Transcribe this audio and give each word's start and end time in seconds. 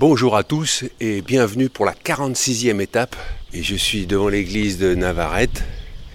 Bonjour 0.00 0.34
à 0.34 0.44
tous 0.44 0.84
et 0.98 1.20
bienvenue 1.20 1.68
pour 1.68 1.84
la 1.84 1.92
46e 1.92 2.80
étape. 2.80 3.14
Et 3.52 3.62
je 3.62 3.76
suis 3.76 4.06
devant 4.06 4.30
l'église 4.30 4.78
de 4.78 4.94
Navarrete 4.94 5.62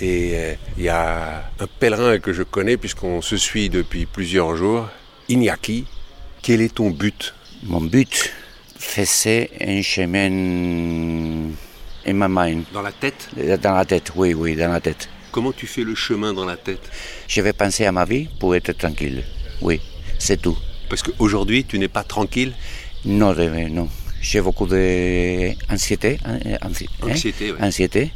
et 0.01 0.31
euh, 0.33 0.53
il 0.75 0.85
y 0.85 0.89
a 0.89 1.51
un 1.59 1.67
pèlerin 1.79 2.17
que 2.17 2.33
je 2.33 2.41
connais 2.41 2.77
puisqu'on 2.77 3.21
se 3.21 3.37
suit 3.37 3.69
depuis 3.69 4.07
plusieurs 4.07 4.55
jours, 4.55 4.89
Iñaki. 5.29 5.85
Quel 6.41 6.61
est 6.61 6.73
ton 6.73 6.89
but? 6.89 7.35
Mon 7.61 7.79
but, 7.79 8.33
c'est 8.79 9.51
un 9.61 9.83
chemin 9.83 10.31
in 12.07 12.13
my 12.13 12.27
mind. 12.27 12.63
Dans 12.73 12.81
la 12.81 12.91
tête? 12.91 13.29
Dans 13.61 13.75
la 13.75 13.85
tête, 13.85 14.13
oui, 14.15 14.33
oui, 14.33 14.55
dans 14.55 14.71
la 14.71 14.81
tête. 14.81 15.09
Comment 15.31 15.51
tu 15.51 15.67
fais 15.67 15.83
le 15.83 15.93
chemin 15.93 16.33
dans 16.33 16.45
la 16.45 16.57
tête? 16.57 16.89
Je 17.27 17.39
vais 17.39 17.53
penser 17.53 17.85
à 17.85 17.91
ma 17.91 18.05
vie 18.05 18.29
pour 18.39 18.55
être 18.55 18.71
tranquille. 18.71 19.23
Oui, 19.61 19.79
c'est 20.17 20.41
tout. 20.41 20.57
Parce 20.89 21.03
qu'aujourd'hui, 21.03 21.65
tu 21.65 21.77
n'es 21.77 21.87
pas 21.87 22.03
tranquille? 22.03 22.53
Non, 23.05 23.33
de- 23.33 23.69
non. 23.69 23.87
J'ai 24.21 24.41
beaucoup 24.41 24.65
d'anxiété. 24.67 26.17
Anxiété, 26.61 26.89
Anxiété, 27.03 27.51
ouais. 27.51 27.61
anxiété. 27.61 28.11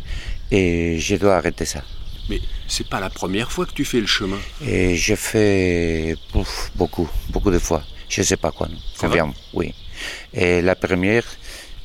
Et 0.52 0.97
je 1.00 1.16
dois 1.17 1.36
arrêter 1.38 1.66
ça. 1.66 1.83
Mais 2.30 2.39
c'est 2.67 2.88
pas 2.88 3.00
la 3.00 3.09
première 3.09 3.52
fois 3.52 3.66
que 3.66 3.73
tu 3.73 3.86
fais 3.86 4.00
le 4.00 4.08
chemin. 4.08 4.38
Et 4.66 4.95
j'ai 4.95 5.16
fait 5.16 6.16
beaucoup, 6.75 7.08
beaucoup 7.30 7.52
de 7.52 7.59
fois. 7.59 7.83
Je 8.08 8.22
ne 8.22 8.25
sais 8.25 8.38
pas 8.38 8.52
quoi. 8.52 8.67
non. 8.67 8.78
Combien 9.00 9.31
Oui. 9.53 9.73
Et 10.33 10.61
la 10.61 10.75
première, 10.75 11.23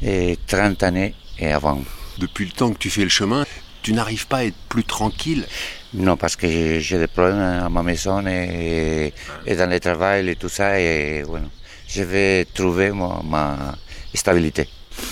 est 0.03 0.39
30 0.47 0.83
années 0.83 1.15
et 1.39 1.49
avant. 1.53 1.83
Depuis 2.19 2.45
le 2.47 2.53
temps 2.53 2.73
que 2.73 2.79
tu 2.79 2.91
fais 2.91 3.03
le 3.03 3.09
chemin, 3.11 3.45
tu 3.83 3.93
n'arrives 3.93 4.27
pas 4.27 4.39
à 4.39 4.45
être 4.45 4.57
plus 4.69 4.85
tranquille? 4.85 5.47
Non, 5.95 6.17
parce 6.17 6.37
que 6.37 6.79
j'ai 6.81 6.99
des 6.99 7.07
problèmes 7.07 7.39
à 7.39 7.69
ma 7.69 7.83
maison 7.83 8.27
et, 8.27 9.13
et 9.47 9.57
dans 9.57 9.69
le 9.71 9.81
travail 9.81 10.29
et 10.31 10.37
tout 10.37 10.49
ça. 10.49 10.81
Et 10.81 11.23
bueno, 11.27 11.49
je 11.89 12.03
vais 12.03 12.45
trouver 12.55 12.91
ma, 12.93 13.21
ma 13.25 13.77
stabilité. 14.15 14.69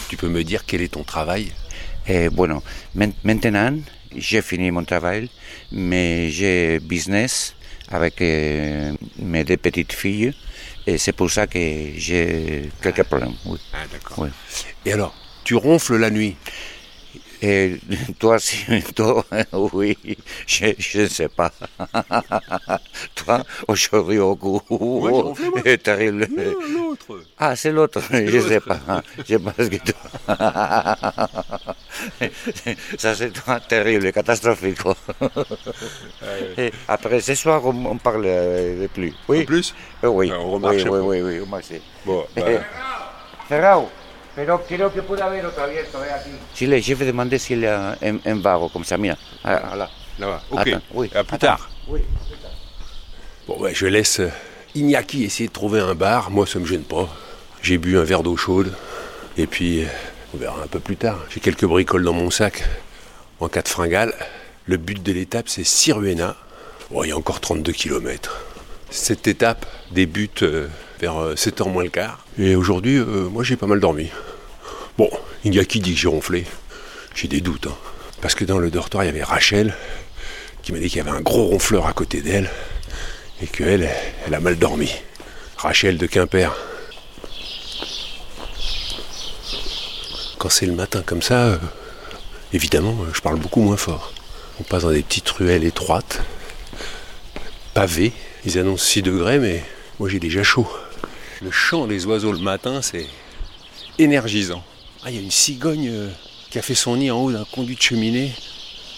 Tu 0.09 0.17
peux 0.17 0.29
me 0.29 0.43
dire 0.45 0.65
quel 0.65 0.83
est 0.83 0.93
ton 0.93 1.05
travail? 1.05 1.53
Et 2.07 2.29
bueno, 2.29 2.63
men- 2.95 3.13
maintenant, 3.25 3.79
j'ai 4.17 4.43
fini 4.43 4.71
mon 4.71 4.85
travail, 4.85 5.29
mais 5.71 6.31
j'ai 6.31 6.79
business 6.81 7.55
avec 7.91 8.21
euh, 8.21 8.93
mes 9.19 9.45
deux 9.45 9.57
petites 9.57 9.93
filles. 9.93 10.33
Et 10.87 10.99
c'est 10.99 11.13
pour 11.13 11.31
ça 11.31 11.47
que 11.47 11.59
j'ai 11.97 12.71
quelques 12.83 13.05
problèmes. 13.05 13.35
Oui. 13.45 13.59
Ah 13.73 13.87
d'accord. 13.91 14.19
oui. 14.19 14.29
Et 14.85 14.93
alors, 14.93 15.15
tu 15.45 15.55
ronfles 15.55 15.97
la 15.97 16.11
nuit? 16.11 16.37
Et 17.43 17.81
toi, 18.21 18.39
si, 18.39 18.65
toi, 18.95 19.25
oui, 19.73 19.99
je 20.47 21.01
ne 21.01 21.09
sais 21.09 21.29
pas. 21.29 21.51
toi, 23.17 23.43
aujourd'hui, 23.67 24.19
au 24.19 24.37
moi. 24.71 25.35
c'est 25.65 25.83
terrible. 25.83 26.29
l'autre. 26.73 27.21
Ah, 27.37 27.57
c'est 27.57 27.73
l'autre, 27.73 28.01
je 28.11 28.37
ne 28.37 28.41
sais 28.41 28.61
pas. 28.61 28.79
Je 29.29 29.37
pense 29.37 29.69
que 29.69 29.77
toi. 29.77 29.99
Ça, 32.97 33.15
c'est 33.17 33.31
toi, 33.33 33.59
terrible, 33.59 34.13
catastrophique. 34.13 34.79
Et 36.57 36.71
après 36.87 37.21
ce 37.21 37.35
soir, 37.35 37.67
on, 37.67 37.87
on 37.87 37.99
parle 37.99 38.25
euh, 38.27 38.87
plus. 38.95 39.13
Oui, 39.29 39.43
En 39.43 39.45
plus 39.45 39.75
Euh, 40.05 40.09
oui. 40.09 40.31
Ah, 40.33 40.39
on 40.41 40.47
oui, 40.47 40.55
remarche 40.55 40.85
oui, 40.85 41.01
oui, 41.01 41.23
oui, 41.23 41.41
on 41.43 41.47
marche. 41.47 41.73
Bon, 42.07 42.25
bah, 42.37 42.43
Cerrado. 43.49 43.89
Pero 44.35 44.63
creo 44.67 44.91
que 44.93 45.03
puede 45.03 45.23
haber 45.23 45.45
otro 45.45 45.63
abierto, 45.65 46.03
eh, 46.05 46.11
aquí. 46.11 46.31
Chile, 46.55 46.81
je 46.81 46.95
vais 46.95 47.07
demander 47.07 47.39
s'il 47.39 47.61
y 47.61 47.67
a 47.67 47.99
un, 48.03 48.19
un 48.25 48.37
bar 48.37 48.61
comme 48.73 48.85
ça, 48.85 48.97
mira. 48.97 49.17
Ah, 49.45 49.77
là. 49.77 49.91
là-bas. 50.19 50.43
Ok. 50.51 50.59
Attends, 50.69 50.81
oui. 50.95 51.11
À 51.15 51.23
plus 51.25 51.35
Attends. 51.37 51.47
tard. 51.47 51.71
Oui. 51.89 52.01
Bon, 53.47 53.59
ouais, 53.61 53.75
je 53.75 53.87
laisse 53.87 54.21
euh, 54.21 54.31
Iñaki 54.75 55.25
essayer 55.25 55.49
de 55.49 55.53
trouver 55.53 55.81
un 55.81 55.95
bar. 55.95 56.31
Moi, 56.31 56.47
ça 56.47 56.59
me 56.59 56.65
gêne 56.65 56.85
pas. 56.85 57.09
J'ai 57.63 57.77
bu 57.77 57.99
un 57.99 58.05
verre 58.05 58.23
d'eau 58.23 58.37
chaude. 58.37 58.73
Et 59.37 59.47
puis, 59.47 59.83
euh, 59.83 59.89
on 60.35 60.39
verra 60.39 60.63
un 60.63 60.67
peu 60.67 60.81
plus 60.81 60.97
tard. 60.97 61.19
J'ai 61.31 61.41
quelques 61.41 61.67
bricoles 61.67 62.05
dans 62.05 62.13
mon 62.15 62.31
sac 62.31 62.65
en 63.41 63.49
cas 63.49 63.63
de 63.63 63.69
fringale. 63.69 64.15
Le 64.67 64.77
but 64.79 65.03
de 65.03 65.13
l'étape, 65.13 65.49
c'est 65.49 65.65
Siruena. 65.65 66.37
Bon, 66.91 67.03
il 67.05 67.09
y 67.09 67.13
a 67.13 67.17
encore 67.17 67.41
32 67.41 67.73
km. 67.73 68.41
Cette 68.91 69.27
étape 69.27 69.67
débute 69.91 70.43
euh, 70.43 70.69
vers 71.03 71.35
7h 71.35 71.69
moins 71.69 71.83
le 71.83 71.91
quart. 71.91 72.25
Et 72.39 72.55
aujourd'hui, 72.55 72.97
euh, 72.97 73.29
moi, 73.29 73.43
j'ai 73.43 73.57
pas 73.57 73.67
mal 73.67 73.81
dormi. 73.81 74.09
Bon, 74.97 75.11
Iñaki 75.45 75.81
dit 75.81 75.95
que 75.95 75.99
j'ai 76.01 76.07
ronflé? 76.07 76.47
J'ai 77.17 77.27
des 77.27 77.41
doutes. 77.41 77.67
hein. 77.67 77.75
Parce 78.21 78.37
que 78.37 78.45
dans 78.45 78.59
le 78.59 78.71
dortoir, 78.71 79.03
il 79.03 79.09
y 79.09 79.11
avait 79.11 79.25
Rachel 79.25 79.75
qui 80.63 80.71
m'a 80.73 80.79
dit 80.79 80.89
qu'il 80.89 80.99
y 80.99 81.01
avait 81.01 81.11
un 81.11 81.21
gros 81.21 81.47
ronfleur 81.47 81.89
à 81.89 81.93
côté 81.93 82.21
d'elle 82.21 82.49
et 83.43 83.49
qu'elle, 83.49 83.91
elle 84.25 84.35
a 84.35 84.39
mal 84.39 84.57
dormi. 84.57 84.93
Rachel 85.57 85.99
de 85.99 86.07
Quimper. 86.07 86.55
Quand 90.39 90.51
c'est 90.51 90.67
le 90.67 90.73
matin 90.75 91.03
comme 91.05 91.23
ça, 91.23 91.47
euh, 91.47 91.59
évidemment, 92.53 92.97
euh, 93.03 93.11
je 93.13 93.21
parle 93.21 93.41
beaucoup 93.41 93.61
moins 93.61 93.77
fort. 93.77 94.13
On 94.61 94.63
passe 94.63 94.85
dans 94.85 94.93
des 94.93 95.03
petites 95.03 95.29
ruelles 95.31 95.65
étroites, 95.65 96.23
pavées. 97.75 98.13
Ils 98.45 98.57
annoncent 98.57 98.85
6 98.85 99.03
degrés, 99.03 99.41
mais 99.41 99.65
moi 99.99 100.09
j'ai 100.09 100.21
déjà 100.21 100.45
chaud. 100.45 100.69
Le 101.43 101.51
chant 101.51 101.87
des 101.87 102.07
oiseaux 102.07 102.33
le 102.33 102.39
matin, 102.39 102.81
c'est 102.83 103.07
énergisant. 103.99 104.63
Ah, 105.05 105.11
il 105.11 105.17
y 105.17 105.19
a 105.19 105.23
une 105.23 105.31
cigogne 105.31 105.89
euh, 105.91 106.09
qui 106.51 106.59
a 106.59 106.63
fait 106.63 106.75
son 106.75 106.97
nid 106.97 107.11
en 107.11 107.19
haut 107.21 107.33
d'un 107.33 107.45
conduit 107.45 107.75
de 107.77 107.81
cheminée. 107.83 108.33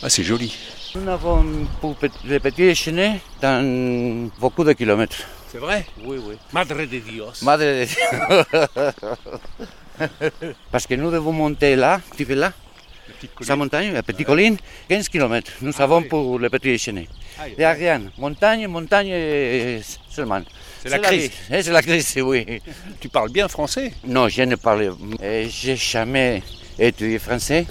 Ah, 0.03 0.11
c'est 0.11 0.23
joli. 0.25 0.55
Nous 0.95 1.09
avons 1.11 1.45
pour 1.81 1.97
pe- 1.97 2.09
le 2.27 2.39
petit 2.39 2.63
déjeuner 2.63 3.21
dans 3.41 4.29
beaucoup 4.39 4.63
de 4.65 4.73
kilomètres. 4.75 5.17
C'est 5.51 5.59
vrai? 5.59 5.87
Oui, 6.05 6.19
oui. 6.23 6.35
Madre 6.53 6.77
de 6.77 6.99
Dios. 6.99 7.33
Madre 7.43 7.63
de 7.65 7.87
Parce 10.71 10.87
que 10.87 10.95
nous 10.95 11.11
devons 11.11 11.33
monter 11.33 11.77
là, 11.77 12.01
tu 12.17 12.25
fais 12.25 12.35
là, 12.35 12.53
sa 13.41 13.57
montagne, 13.57 13.93
la 13.93 14.03
petite 14.03 14.27
colline, 14.27 14.57
15 14.89 15.09
km. 15.09 15.51
Nous 15.63 15.73
avons 15.81 15.99
oui. 15.99 16.09
pour 16.09 16.39
le 16.39 16.51
petit 16.51 16.69
déjeuner. 16.69 17.09
Ah, 17.39 17.49
Il 17.49 17.57
n'y 17.59 17.65
a 17.65 17.73
rien. 17.73 18.03
Montagne, 18.19 18.67
montagne 18.67 19.09
euh, 19.13 19.81
seulement. 20.11 20.43
C'est 20.85 20.91
la 20.91 20.99
crise. 20.99 21.31
Eh, 21.51 21.63
C'est 21.63 21.73
la 21.73 21.83
crise, 21.83 22.15
oui. 22.23 22.61
Tu 23.01 23.09
parles 23.09 23.31
bien 23.31 23.49
français 23.49 23.93
Non, 24.07 24.29
je 24.29 24.43
ne 24.43 24.57
parle. 24.57 24.95
euh, 25.23 25.47
J'ai 25.49 25.77
jamais 25.77 26.43
étudié 26.79 27.19
français, 27.19 27.67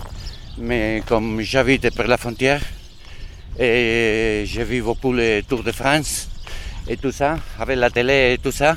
mais 0.58 1.04
comme 1.08 1.42
j'habite 1.42 1.90
près 1.94 2.04
de 2.06 2.10
la 2.10 2.18
frontière 2.18 2.62
et 3.60 4.44
j'ai 4.46 4.64
vu 4.64 4.82
beaucoup 4.82 5.14
les 5.14 5.44
Tours 5.44 5.64
de 5.64 5.72
France 5.72 6.28
et 6.88 6.98
tout 6.98 7.12
ça, 7.12 7.38
avec 7.60 7.78
la 7.78 7.90
télé 7.90 8.34
et 8.34 8.38
tout 8.40 8.52
ça, 8.52 8.76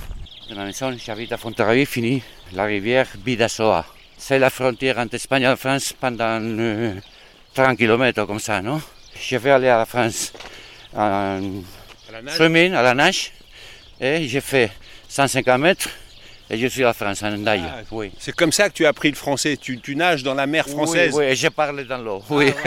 dans 0.50 0.56
la 0.56 0.64
maison, 0.66 0.94
j'habite 1.04 1.32
à 1.32 1.38
Fontarabie, 1.38 1.86
fini 1.86 2.22
la 2.52 2.64
rivière 2.64 3.06
Bidassoa. 3.24 3.84
C'est 4.18 4.38
la 4.38 4.50
frontière 4.50 4.98
entre 4.98 5.14
Espagne 5.14 5.42
et 5.42 5.46
la 5.46 5.56
France 5.56 5.92
pendant 5.98 6.40
euh, 6.40 6.94
30 7.54 7.76
km 7.76 8.24
comme 8.26 8.38
ça, 8.38 8.60
non? 8.62 8.80
Je 9.18 9.36
vais 9.38 9.50
aller 9.50 9.68
à 9.68 9.78
la 9.78 9.86
France 9.86 10.32
en 10.94 11.40
swimming, 12.36 12.72
à 12.74 12.82
la 12.82 12.94
nage, 12.94 13.32
et 14.00 14.28
j'ai 14.28 14.40
fait 14.40 14.70
150 15.08 15.60
mètres 15.60 15.88
et 16.48 16.58
je 16.58 16.66
suis 16.68 16.84
à 16.84 16.92
France, 16.92 17.22
en. 17.24 17.44
Ah, 17.46 17.56
oui. 17.90 18.12
C'est 18.18 18.34
comme 18.34 18.52
ça 18.52 18.68
que 18.68 18.74
tu 18.74 18.86
as 18.86 18.90
appris 18.90 19.10
le 19.10 19.16
français. 19.16 19.56
Tu, 19.56 19.80
tu 19.80 19.96
nages 19.96 20.22
dans 20.22 20.34
la 20.34 20.46
mer 20.46 20.68
française. 20.68 21.12
Oui, 21.14 21.24
oui, 21.28 21.36
je 21.36 21.48
parle 21.48 21.84
dans 21.86 21.98
l'eau. 21.98 22.22
Oui. 22.30 22.52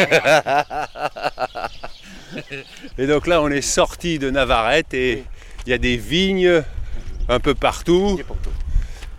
Et 2.97 3.07
donc 3.07 3.25
là, 3.25 3.41
on 3.41 3.49
est 3.49 3.61
sorti 3.61 4.19
de 4.19 4.29
Navarrete 4.29 4.93
et 4.93 5.23
il 5.65 5.69
y 5.69 5.73
a 5.73 5.77
des 5.79 5.97
vignes 5.97 6.61
un 7.27 7.39
peu 7.39 7.55
partout 7.55 8.19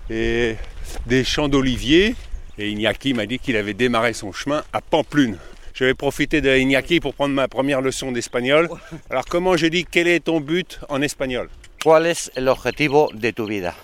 et 0.08 0.56
des 1.06 1.25
champs 1.25 1.49
d'oliviers. 1.49 2.14
Et 2.58 2.70
Iñaki 2.70 3.14
m'a 3.14 3.26
dit 3.26 3.38
qu'il 3.38 3.56
avait 3.56 3.75
démarré 3.75 4.12
son 4.12 4.32
chemin 4.32 4.62
à 4.73 4.81
Pamplune. 4.81 5.38
Je 5.75 5.85
vais 5.87 5.94
profiter 5.94 6.40
de 6.40 6.56
Iñaki 6.56 7.00
pour 7.00 7.14
prendre 7.14 7.35
ma 7.35 7.49
première 7.49 7.81
leçon 7.81 8.12
d'espagnol. 8.12 8.69
Alors, 9.11 9.25
comment 9.25 9.56
je 9.56 9.67
dis 9.67 9.87
quel 9.90 10.06
est 10.06 10.20
ton 10.20 10.40
but 10.40 10.79
en 10.88 11.00
espagnol? 11.00 11.49
¿Cuál 11.82 12.06
es 12.06 12.31
el 12.35 12.49
objetivo 12.49 13.09
de 13.15 13.32
tu 13.32 13.47
vida? 13.47 13.75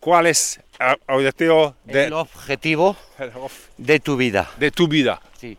¿Cuál 0.00 0.26
es 0.26 0.60
el 0.80 0.96
objetivo 1.06 1.76
de, 1.84 2.04
El 2.06 2.12
objetivo 2.14 2.96
de 3.78 4.00
tu 4.00 4.16
vida. 4.16 4.50
de 4.58 4.70
tu 4.72 4.88
vida? 4.88 5.20
Sí. 5.40 5.56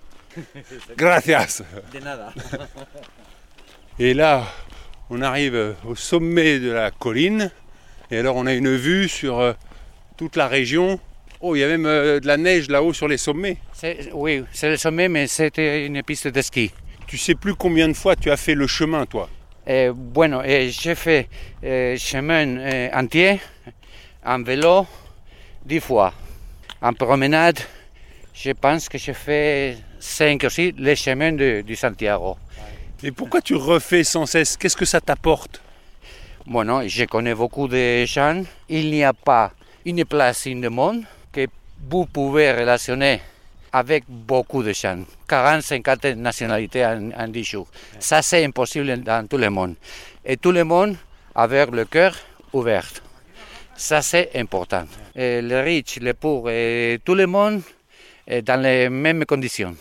Gracias. 0.98 1.64
De 1.94 2.02
nada. 2.02 2.34
Et 3.98 4.14
là, 4.14 4.46
on 5.10 5.22
arrive 5.22 5.76
au 5.86 5.96
sommet 5.96 6.60
de 6.60 6.72
la 6.72 6.92
colline 6.92 7.52
Et 8.12 8.18
alors 8.18 8.36
on 8.36 8.46
a 8.46 8.54
une 8.54 8.76
vue 8.76 9.08
sur 9.08 9.40
euh, 9.40 9.54
toute 10.18 10.36
la 10.36 10.48
région. 10.48 11.00
Oh, 11.40 11.56
il 11.56 11.60
y 11.60 11.64
a 11.64 11.68
même 11.68 11.86
euh, 11.86 12.20
de 12.20 12.28
la 12.28 12.38
neige 12.38 12.70
là-haut 12.70 12.94
sur 12.94 13.08
les 13.08 13.18
sommets. 13.18 13.58
Oui, 14.12 14.44
c'est 14.52 14.70
le 14.70 14.78
sommet, 14.78 15.08
mais 15.08 15.28
c'était 15.28 15.86
une 15.86 16.04
piste 16.04 16.28
de 16.28 16.42
ski. 16.42 16.72
Tu 17.08 17.18
sais 17.18 17.36
plus 17.36 17.56
combien 17.56 17.88
de 17.88 17.94
fois 17.94 18.16
tu 18.16 18.30
as 18.32 18.38
fait 18.38 18.54
le 18.54 18.68
chemin, 18.68 19.06
toi? 19.06 19.30
Eh, 19.66 19.92
bueno, 19.94 20.42
eh, 20.44 20.70
j'ai 20.72 20.94
fait 20.96 21.30
eh, 21.62 21.96
chemin 21.98 22.58
eh, 22.60 22.90
entier 22.94 23.40
en 24.26 24.44
vélo 24.44 24.86
dix 25.66 25.80
fois. 25.80 26.14
En 26.82 26.94
promenade, 26.94 27.60
je 28.34 28.52
pense 28.52 28.90
que 28.90 28.98
j'ai 28.98 29.14
fait 29.14 29.78
cinq 30.00 30.44
aussi 30.44 30.74
les 30.78 30.98
chemins 30.98 31.32
de, 31.32 31.62
du 31.62 31.78
Santiago. 31.78 32.38
Et 33.02 33.12
pourquoi 33.12 33.42
tu 33.42 33.56
refais 33.56 34.04
sans 34.04 34.26
cesse? 34.26 34.58
Qu'est-ce 34.58 34.76
que 34.76 34.86
ça 34.86 35.00
t'apporte? 35.00 35.62
Bueno, 36.46 36.86
je 36.86 37.06
connais 37.06 37.34
beaucoup 37.34 37.70
de 37.70 38.04
gens. 38.06 38.44
Il 38.68 38.92
n'y 38.92 39.06
a 39.06 39.14
pas 39.14 39.54
une 39.86 40.04
place 40.04 40.46
in 40.48 40.60
le 40.60 40.70
monde 40.70 41.04
que 41.32 41.48
vous 41.90 42.06
pouvez 42.06 42.52
relationner 42.52 43.22
avec 43.74 44.04
beaucoup 44.08 44.62
de 44.64 44.72
gens. 44.72 45.00
40, 45.28 45.62
50 45.64 46.06
nationalités 46.16 46.86
en, 46.86 47.10
en 47.18 47.28
10 47.28 47.44
jours. 47.44 47.68
Ça, 48.00 48.22
c'est 48.22 48.46
impossible 48.46 49.02
dans 49.04 49.28
tout 49.28 49.38
le 49.38 49.50
monde. 49.50 49.76
Et 50.24 50.38
tout 50.38 50.52
le 50.52 50.64
monde 50.64 50.96
avec 51.36 51.72
le 51.72 51.86
cœur 51.86 52.16
ouvert. 52.54 52.88
Ça, 53.76 54.02
c'est 54.04 54.30
important. 54.36 54.86
Et 55.16 55.42
les 55.42 55.62
riches, 55.62 55.98
les 56.00 56.14
pauvres, 56.14 56.52
et 56.52 57.00
tout 57.04 57.16
le 57.16 57.26
monde 57.26 57.62
est 58.28 58.44
dans 58.44 58.62
les 58.62 58.88
mêmes 58.90 59.26
conditions. 59.26 59.76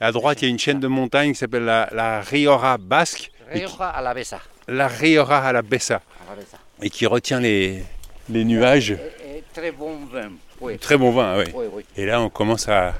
À 0.00 0.10
droite, 0.12 0.40
il 0.40 0.46
y 0.46 0.48
a 0.48 0.50
une 0.50 0.58
chaîne 0.58 0.80
de 0.80 0.88
montagnes 0.88 1.32
qui 1.32 1.38
s'appelle 1.38 1.64
la, 1.64 1.88
la 1.92 2.20
Riora 2.22 2.78
Basque, 2.78 3.30
et 3.52 3.58
qui- 3.60 3.66
Rioja 3.66 3.88
a 3.90 4.00
la 4.00 4.14
Besa. 4.14 4.40
la 4.68 4.88
Riora 4.88 5.46
à 5.48 5.52
la 5.52 5.62
Bessa, 5.62 6.00
et 6.80 6.88
qui 6.88 7.04
retient 7.04 7.40
les, 7.40 7.82
les 8.30 8.44
nuages. 8.44 8.92
Et 8.92 9.42
très 9.52 9.72
bon 9.72 9.96
vin. 10.10 10.30
Oui, 10.60 10.78
Très 10.78 10.96
bon 10.96 11.10
vin, 11.10 11.38
oui. 11.38 11.44
oui, 11.54 11.66
oui. 11.72 11.84
Et 11.96 12.06
là, 12.06 12.20
on 12.20 12.30
commence 12.30 12.68
à, 12.68 12.94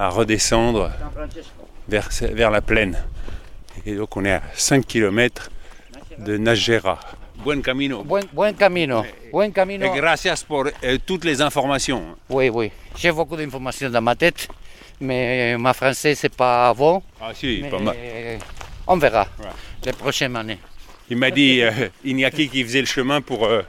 à 0.00 0.08
redescendre 0.08 0.90
vers, 1.86 2.08
vers 2.32 2.50
la 2.50 2.62
plaine. 2.62 2.96
Et 3.84 3.94
donc, 3.94 4.16
on 4.16 4.24
est 4.24 4.32
à 4.32 4.42
5 4.54 4.86
km 4.86 5.50
de 6.18 6.38
Najera. 6.38 6.98
Buen 7.44 7.60
camino. 7.62 8.02
Buen, 8.02 8.24
buen 8.32 8.54
camino, 8.54 9.04
buen 9.32 9.50
camino. 9.52 9.86
Et 9.86 9.90
gracias 9.98 10.42
por 10.44 10.70
eh, 10.82 10.98
toutes 10.98 11.24
les 11.24 11.40
informations. 11.42 12.16
Oui, 12.30 12.48
oui. 12.50 12.70
J'ai 12.96 13.12
beaucoup 13.12 13.36
d'informations 13.36 13.88
dans 13.90 14.02
ma 14.02 14.14
tête, 14.14 14.48
mais 15.00 15.56
ma 15.58 15.72
français, 15.74 16.14
c'est 16.14 16.34
pas 16.34 16.72
bon. 16.74 17.02
Ah 17.20 17.32
si, 17.34 17.60
Mais 17.62 17.70
pas 17.70 17.78
mal. 17.78 17.96
on 18.86 18.96
verra 18.98 19.26
Ouais. 19.38 19.46
les 19.84 19.92
prochaines 19.92 20.36
années. 20.36 20.58
Il 21.08 21.16
m'a 21.16 21.30
dit, 21.30 21.62
euh, 21.62 21.88
Iñaki, 22.04 22.48
qui 22.48 22.62
faisait 22.62 22.80
le 22.80 22.86
chemin 22.86 23.20
pour 23.22 23.46
euh, 23.46 23.62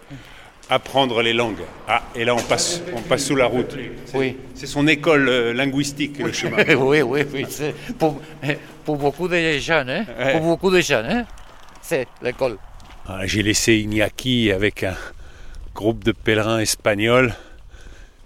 apprendre 0.71 1.21
les 1.21 1.33
langues. 1.33 1.61
Ah, 1.87 2.01
et 2.15 2.23
là, 2.23 2.33
on 2.33 2.41
passe, 2.41 2.81
on 2.95 3.01
passe 3.01 3.25
sous 3.25 3.35
la 3.35 3.45
route. 3.45 3.75
Oui. 4.13 4.37
C'est 4.55 4.67
son 4.67 4.87
école 4.87 5.27
euh, 5.27 5.53
linguistique, 5.53 6.17
le 6.19 6.31
chemin. 6.31 6.63
oui, 6.77 7.01
oui, 7.01 7.21
oui. 7.33 7.45
Pour, 7.99 8.21
pour 8.85 8.95
beaucoup 8.95 9.27
de 9.27 9.57
jeunes, 9.59 9.89
hein? 9.89 10.05
Ouais. 10.17 10.31
pour 10.31 10.41
beaucoup 10.41 10.71
de 10.71 10.79
jeunes, 10.79 11.05
hein? 11.05 11.25
c'est 11.81 12.07
l'école. 12.21 12.57
Ah, 13.05 13.25
J'ai 13.25 13.43
laissé 13.43 13.75
Iñaki 13.79 14.49
avec 14.51 14.83
un 14.83 14.95
groupe 15.75 16.05
de 16.05 16.13
pèlerins 16.13 16.59
espagnols. 16.59 17.33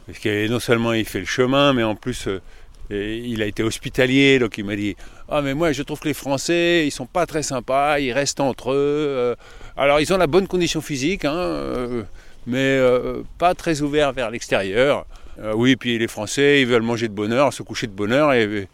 Parce 0.06 0.20
que 0.20 0.48
non 0.48 0.60
seulement 0.60 0.94
il 0.94 1.06
fait 1.06 1.20
le 1.22 1.26
chemin, 1.26 1.74
mais 1.74 1.82
en 1.82 1.96
plus 1.96 2.28
euh, 2.28 2.40
il 2.92 3.42
a 3.42 3.48
été 3.48 3.64
hospitalier. 3.64 4.38
Donc 4.38 4.60
il 4.60 4.66
m'a 4.66 4.76
dit 4.76 4.96
Ah, 5.30 5.42
mais 5.42 5.56
moi 5.56 5.72
je 5.72 5.82
trouve 5.82 6.00
que 6.00 6.08
les 6.08 6.14
Français, 6.14 6.86
ils 6.86 6.92
sont 6.92 7.08
pas 7.08 7.26
très 7.26 7.42
sympas, 7.42 7.98
ils 7.98 8.12
restent 8.12 8.40
entre 8.40 8.72
eux. 8.72 8.76
euh. 9.10 9.36
alors 9.76 10.00
ils 10.00 10.14
ont 10.14 10.18
la 10.18 10.28
bonne 10.28 10.46
condition 10.48 10.80
physique, 10.82 11.26
hein, 11.26 12.06
mais 12.48 12.78
euh, 12.78 13.24
pas 13.38 13.54
très 13.54 13.82
ouverts 13.82 14.14
vers 14.14 14.30
l'extérieur. 14.30 15.06
Euh, 15.40 15.54
oui, 15.54 15.76
puis 15.76 15.98
les 15.98 16.08
Français, 16.08 16.62
ils 16.62 16.68
veulent 16.68 16.82
manger 16.82 17.08
de 17.08 17.14
bonne 17.14 17.34
heure, 17.34 17.52
se 17.54 17.64
coucher 17.64 17.88
de 17.88 17.92
bonne 17.92 18.12
heure 18.12 18.34
et, 18.34 18.68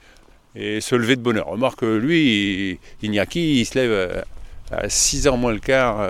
et 0.56 0.82
se 0.82 0.96
lever 0.96 1.16
de 1.16 1.22
bonne 1.22 1.38
heure. 1.38 1.48
Remarque, 1.48 1.82
lui, 1.82 2.80
Iñaki, 3.02 3.62
il 3.62 3.66
se 3.66 3.78
lève. 3.80 3.92
euh, 3.92 4.22
à 4.72 4.88
6h 4.88 5.38
moins 5.38 5.52
le 5.52 5.60
quart 5.60 6.08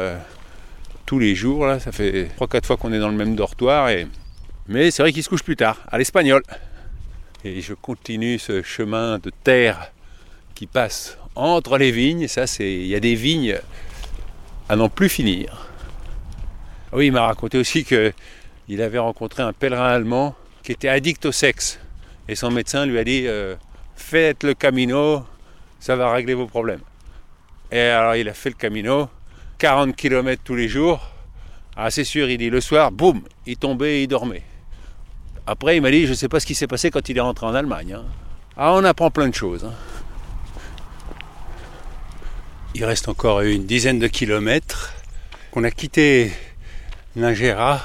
tous 1.07 1.17
les 1.17 1.33
jours. 1.33 1.65
Là, 1.65 1.79
ça 1.79 1.91
fait 1.91 2.27
3-4 2.39 2.65
fois 2.65 2.77
qu'on 2.77 2.93
est 2.93 2.99
dans 2.99 3.09
le 3.09 3.15
même 3.15 3.35
dortoir. 3.35 3.89
Mais 4.67 4.91
c'est 4.91 5.01
vrai 5.01 5.11
qu'il 5.11 5.23
se 5.23 5.29
couche 5.29 5.41
plus 5.43 5.55
tard, 5.55 5.81
à 5.91 5.97
l'espagnol. 5.97 6.43
Et 7.43 7.61
je 7.61 7.73
continue 7.73 8.37
ce 8.37 8.61
chemin 8.61 9.17
de 9.17 9.31
terre 9.43 9.91
qui 10.53 10.67
passe 10.67 11.17
entre 11.33 11.79
les 11.79 11.89
vignes. 11.89 12.27
Ça, 12.27 12.45
c'est 12.45 12.71
il 12.71 12.85
y 12.85 12.93
a 12.93 12.99
des 12.99 13.15
vignes 13.15 13.57
à 14.69 14.75
n'en 14.75 14.89
plus 14.89 15.09
finir. 15.09 15.70
Ah 16.91 16.97
Oui, 16.97 17.07
il 17.07 17.11
m'a 17.11 17.25
raconté 17.25 17.57
aussi 17.57 17.83
que 17.85 18.13
il 18.67 18.81
avait 18.81 18.99
rencontré 18.99 19.43
un 19.43 19.53
pèlerin 19.53 19.87
allemand 19.91 20.35
qui 20.63 20.71
était 20.71 20.89
addict 20.89 21.25
au 21.25 21.31
sexe. 21.31 21.79
Et 22.27 22.35
son 22.35 22.51
médecin 22.51 22.85
lui 22.85 22.97
a 22.99 23.03
dit 23.03 23.23
euh, 23.27 23.55
Faites 23.95 24.43
le 24.43 24.53
camino, 24.53 25.25
ça 25.79 25.95
va 25.95 26.11
régler 26.11 26.33
vos 26.33 26.47
problèmes. 26.47 26.81
Et 27.71 27.79
alors 27.79 28.15
il 28.15 28.27
a 28.29 28.33
fait 28.33 28.49
le 28.49 28.55
camino, 28.55 29.09
40 29.57 29.95
km 29.95 30.41
tous 30.43 30.55
les 30.55 30.67
jours. 30.67 30.99
Ah 31.75 31.89
c'est 31.89 32.03
sûr, 32.03 32.29
il 32.29 32.37
dit 32.37 32.49
le 32.49 32.61
soir, 32.61 32.91
boum, 32.91 33.21
il 33.45 33.57
tombait 33.57 33.99
et 33.99 34.03
il 34.03 34.07
dormait. 34.07 34.43
Après 35.47 35.77
il 35.77 35.81
m'a 35.81 35.91
dit, 35.91 36.05
je 36.05 36.11
ne 36.11 36.15
sais 36.15 36.27
pas 36.29 36.39
ce 36.39 36.45
qui 36.45 36.55
s'est 36.55 36.67
passé 36.67 36.91
quand 36.91 37.07
il 37.09 37.17
est 37.17 37.21
rentré 37.21 37.45
en 37.45 37.55
Allemagne. 37.55 37.93
hein. 37.93 38.05
Ah 38.57 38.73
on 38.73 38.83
apprend 38.83 39.09
plein 39.09 39.29
de 39.29 39.35
choses. 39.35 39.63
hein. 39.65 39.73
Il 42.75 42.85
reste 42.85 43.09
encore 43.09 43.41
une 43.41 43.65
dizaine 43.65 43.99
de 43.99 44.07
kilomètres. 44.07 44.93
On 45.53 45.63
a 45.63 45.71
quitté 45.71 46.31
Ningera 47.17 47.83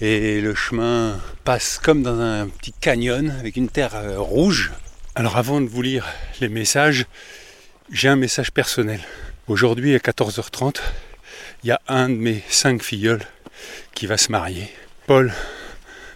et 0.00 0.40
le 0.40 0.56
chemin 0.56 1.20
passe 1.44 1.78
comme 1.78 2.02
dans 2.02 2.18
un 2.18 2.48
petit 2.48 2.72
canyon 2.72 3.32
avec 3.38 3.56
une 3.56 3.68
terre 3.68 3.94
euh, 3.94 4.18
rouge. 4.18 4.72
Alors 5.14 5.36
avant 5.36 5.60
de 5.60 5.68
vous 5.68 5.82
lire 5.82 6.04
les 6.40 6.48
messages, 6.48 7.06
j'ai 7.92 8.08
un 8.08 8.16
message 8.16 8.50
personnel. 8.50 9.00
Aujourd'hui 9.46 9.94
à 9.94 9.98
14h30, 9.98 10.80
il 11.62 11.68
y 11.68 11.70
a 11.70 11.80
un 11.86 12.08
de 12.08 12.16
mes 12.16 12.42
cinq 12.48 12.82
filleuls 12.82 13.22
qui 13.94 14.06
va 14.06 14.16
se 14.16 14.32
marier. 14.32 14.68
Paul 15.06 15.32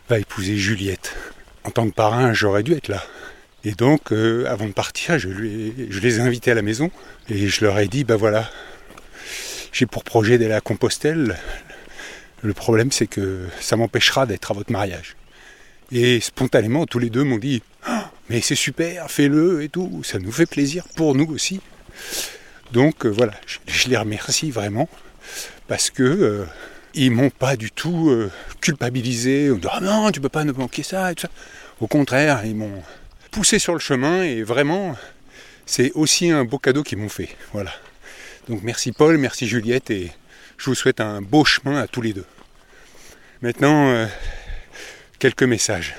va 0.09 0.19
épouser 0.19 0.57
Juliette. 0.57 1.15
En 1.63 1.71
tant 1.71 1.89
que 1.89 1.95
parrain, 1.95 2.33
j'aurais 2.33 2.65
dû 2.65 2.73
être 2.73 2.89
là. 2.89 3.05
Et 3.63 3.73
donc, 3.73 4.13
euh, 4.13 4.45
avant 4.49 4.67
de 4.67 4.73
partir, 4.73 5.21
je 5.21 5.29
les 5.29 6.19
ai 6.19 6.21
invités 6.21 6.51
à 6.51 6.55
la 6.55 6.63
maison 6.63 6.91
et 7.29 7.47
je 7.47 7.65
leur 7.65 7.79
ai 7.79 7.87
dit, 7.87 8.03
ben 8.03 8.17
voilà, 8.17 8.51
j'ai 9.73 9.87
pour 9.87 10.03
projet 10.03 10.37
d'aller 10.37 10.55
à 10.55 10.61
Compostelle. 10.61 11.37
Le 12.45 12.53
problème, 12.53 12.93
c'est 12.93 13.07
que 13.07 13.47
ça 13.59 13.75
m'empêchera 13.77 14.27
d'être 14.27 14.51
à 14.51 14.55
votre 14.55 14.71
mariage. 14.71 15.17
Et 15.91 16.21
spontanément, 16.21 16.85
tous 16.85 16.99
les 16.99 17.09
deux 17.09 17.25
m'ont 17.25 17.39
dit, 17.39 17.63
Ah, 17.87 18.11
mais 18.29 18.43
c'est 18.43 18.55
super, 18.55 19.11
fais-le 19.11 19.63
et 19.63 19.71
tout, 19.71 20.03
ça 20.05 20.19
nous 20.19 20.31
fait 20.31 20.45
plaisir 20.45 20.85
pour 20.95 21.15
nous 21.15 21.27
aussi. 21.33 21.63
Donc 22.73 23.07
euh, 23.07 23.09
voilà, 23.09 23.33
je, 23.67 23.89
les 23.89 23.97
remercie 23.97 24.51
vraiment 24.51 24.91
parce 25.69 25.89
que 25.89 26.03
euh, 26.03 26.45
ils 26.93 27.11
m'ont 27.11 27.31
pas 27.31 27.57
du 27.57 27.71
tout 27.71 28.11
euh, 28.11 28.31
culpabilisé. 28.61 29.51
On 29.51 29.57
dit, 29.57 29.69
ah 29.71 29.81
non, 29.81 30.11
tu 30.11 30.21
peux 30.21 30.29
pas 30.29 30.45
nous 30.45 30.53
manquer 30.53 30.83
ça 30.83 31.13
et 31.13 31.15
tout 31.15 31.23
ça. 31.23 31.31
Au 31.81 31.87
contraire, 31.87 32.45
ils 32.45 32.57
m'ont 32.57 32.83
poussé 33.31 33.59
sur 33.59 33.73
le 33.73 33.81
chemin 33.81 34.23
et 34.23 34.43
vraiment, 34.43 34.97
c'est 35.65 35.93
aussi 35.93 36.31
un 36.31 36.45
beau 36.45 36.59
cadeau 36.59 36.83
qu'ils 36.83 36.99
m'ont 36.99 37.09
fait. 37.09 37.31
Voilà. 37.55 37.73
Donc 38.51 38.63
merci 38.63 38.93
Paul, 38.93 39.17
merci 39.17 39.47
Juliette 39.47 39.91
et 39.91 40.13
je 40.59 40.67
vous 40.67 40.75
souhaite 40.75 41.01
un 41.01 41.23
beau 41.23 41.45
chemin 41.45 41.81
à 41.81 41.87
tous 41.87 42.03
les 42.03 42.13
deux. 42.13 42.27
Maintenant, 43.43 43.89
euh, 43.91 44.07
quelques 45.19 45.43
messages. 45.43 45.95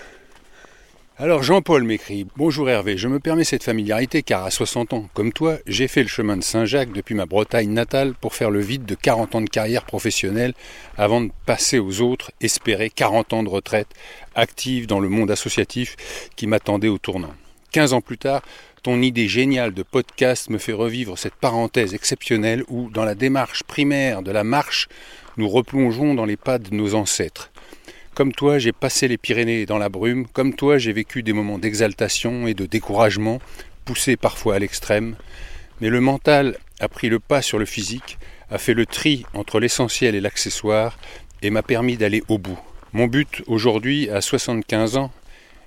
Alors 1.18 1.44
Jean-Paul 1.44 1.84
m'écrit 1.84 2.28
Bonjour 2.36 2.70
Hervé, 2.70 2.98
je 2.98 3.08
me 3.08 3.22
permets 3.22 3.46
cette 3.46 3.64
familiarité 3.64 4.22
car 4.22 4.44
à 4.44 4.52
60 4.52 4.92
ans, 4.92 5.10
comme 5.14 5.32
toi, 5.32 5.58
j'ai 5.66 5.88
fait 5.88 6.02
le 6.02 6.10
chemin 6.10 6.36
de 6.36 6.44
Saint-Jacques 6.44 6.92
depuis 6.92 7.16
ma 7.16 7.26
Bretagne 7.26 7.70
natale 7.70 8.14
pour 8.16 8.36
faire 8.36 8.52
le 8.52 8.60
vide 8.60 8.84
de 8.84 8.96
40 8.96 9.36
ans 9.36 9.42
de 9.42 9.50
carrière 9.50 9.86
professionnelle 9.86 10.54
avant 10.98 11.22
de 11.22 11.32
passer 11.46 11.80
aux 11.80 12.02
autres, 12.02 12.32
espérer 12.42 12.90
40 12.90 13.32
ans 13.32 13.44
de 13.44 13.50
retraite 13.50 13.88
active 14.36 14.88
dans 14.88 15.00
le 15.00 15.08
monde 15.08 15.32
associatif 15.32 15.96
qui 16.36 16.48
m'attendait 16.48 16.90
au 16.90 16.98
tournant. 16.98 17.34
15 17.72 17.94
ans 17.94 18.02
plus 18.02 18.18
tard, 18.18 18.42
ton 18.86 19.02
idée 19.02 19.28
géniale 19.28 19.74
de 19.74 19.82
podcast 19.82 20.52
me 20.52 20.60
fait 20.60 20.72
revivre 20.72 21.18
cette 21.18 21.34
parenthèse 21.34 21.96
exceptionnelle 21.96 22.64
où, 22.68 22.92
dans 22.92 23.04
la 23.04 23.16
démarche 23.16 23.64
primaire 23.64 24.22
de 24.22 24.30
la 24.30 24.44
marche, 24.44 24.90
nous 25.38 25.50
replongeons 25.50 26.14
dans 26.14 26.26
les 26.26 26.38
pas 26.38 26.60
de 26.60 26.70
nos 26.70 26.94
ancêtres. 26.94 27.50
Comme 28.14 28.32
toi, 28.32 28.60
j'ai 28.60 28.74
passé 28.74 29.08
les 29.08 29.18
Pyrénées 29.18 29.66
dans 29.66 29.80
la 29.80 29.90
brume, 29.90 30.28
comme 30.28 30.54
toi, 30.54 30.78
j'ai 30.78 30.94
vécu 30.94 31.24
des 31.24 31.34
moments 31.34 31.58
d'exaltation 31.58 32.46
et 32.46 32.54
de 32.54 32.68
découragement, 32.68 33.42
poussés 33.86 34.18
parfois 34.18 34.54
à 34.54 34.60
l'extrême, 34.60 35.16
mais 35.82 35.90
le 35.90 36.00
mental 36.00 36.56
a 36.80 36.88
pris 36.88 37.10
le 37.10 37.18
pas 37.18 37.42
sur 37.42 37.58
le 37.58 37.66
physique, 37.66 38.20
a 38.52 38.60
fait 38.60 38.76
le 38.76 38.86
tri 38.86 39.26
entre 39.34 39.60
l'essentiel 39.60 40.14
et 40.14 40.22
l'accessoire, 40.22 41.00
et 41.42 41.50
m'a 41.50 41.64
permis 41.64 41.98
d'aller 41.98 42.22
au 42.28 42.38
bout. 42.38 42.60
Mon 42.94 43.08
but 43.08 43.42
aujourd'hui, 43.48 44.12
à 44.12 44.22
75 44.22 44.98
ans, 44.98 45.12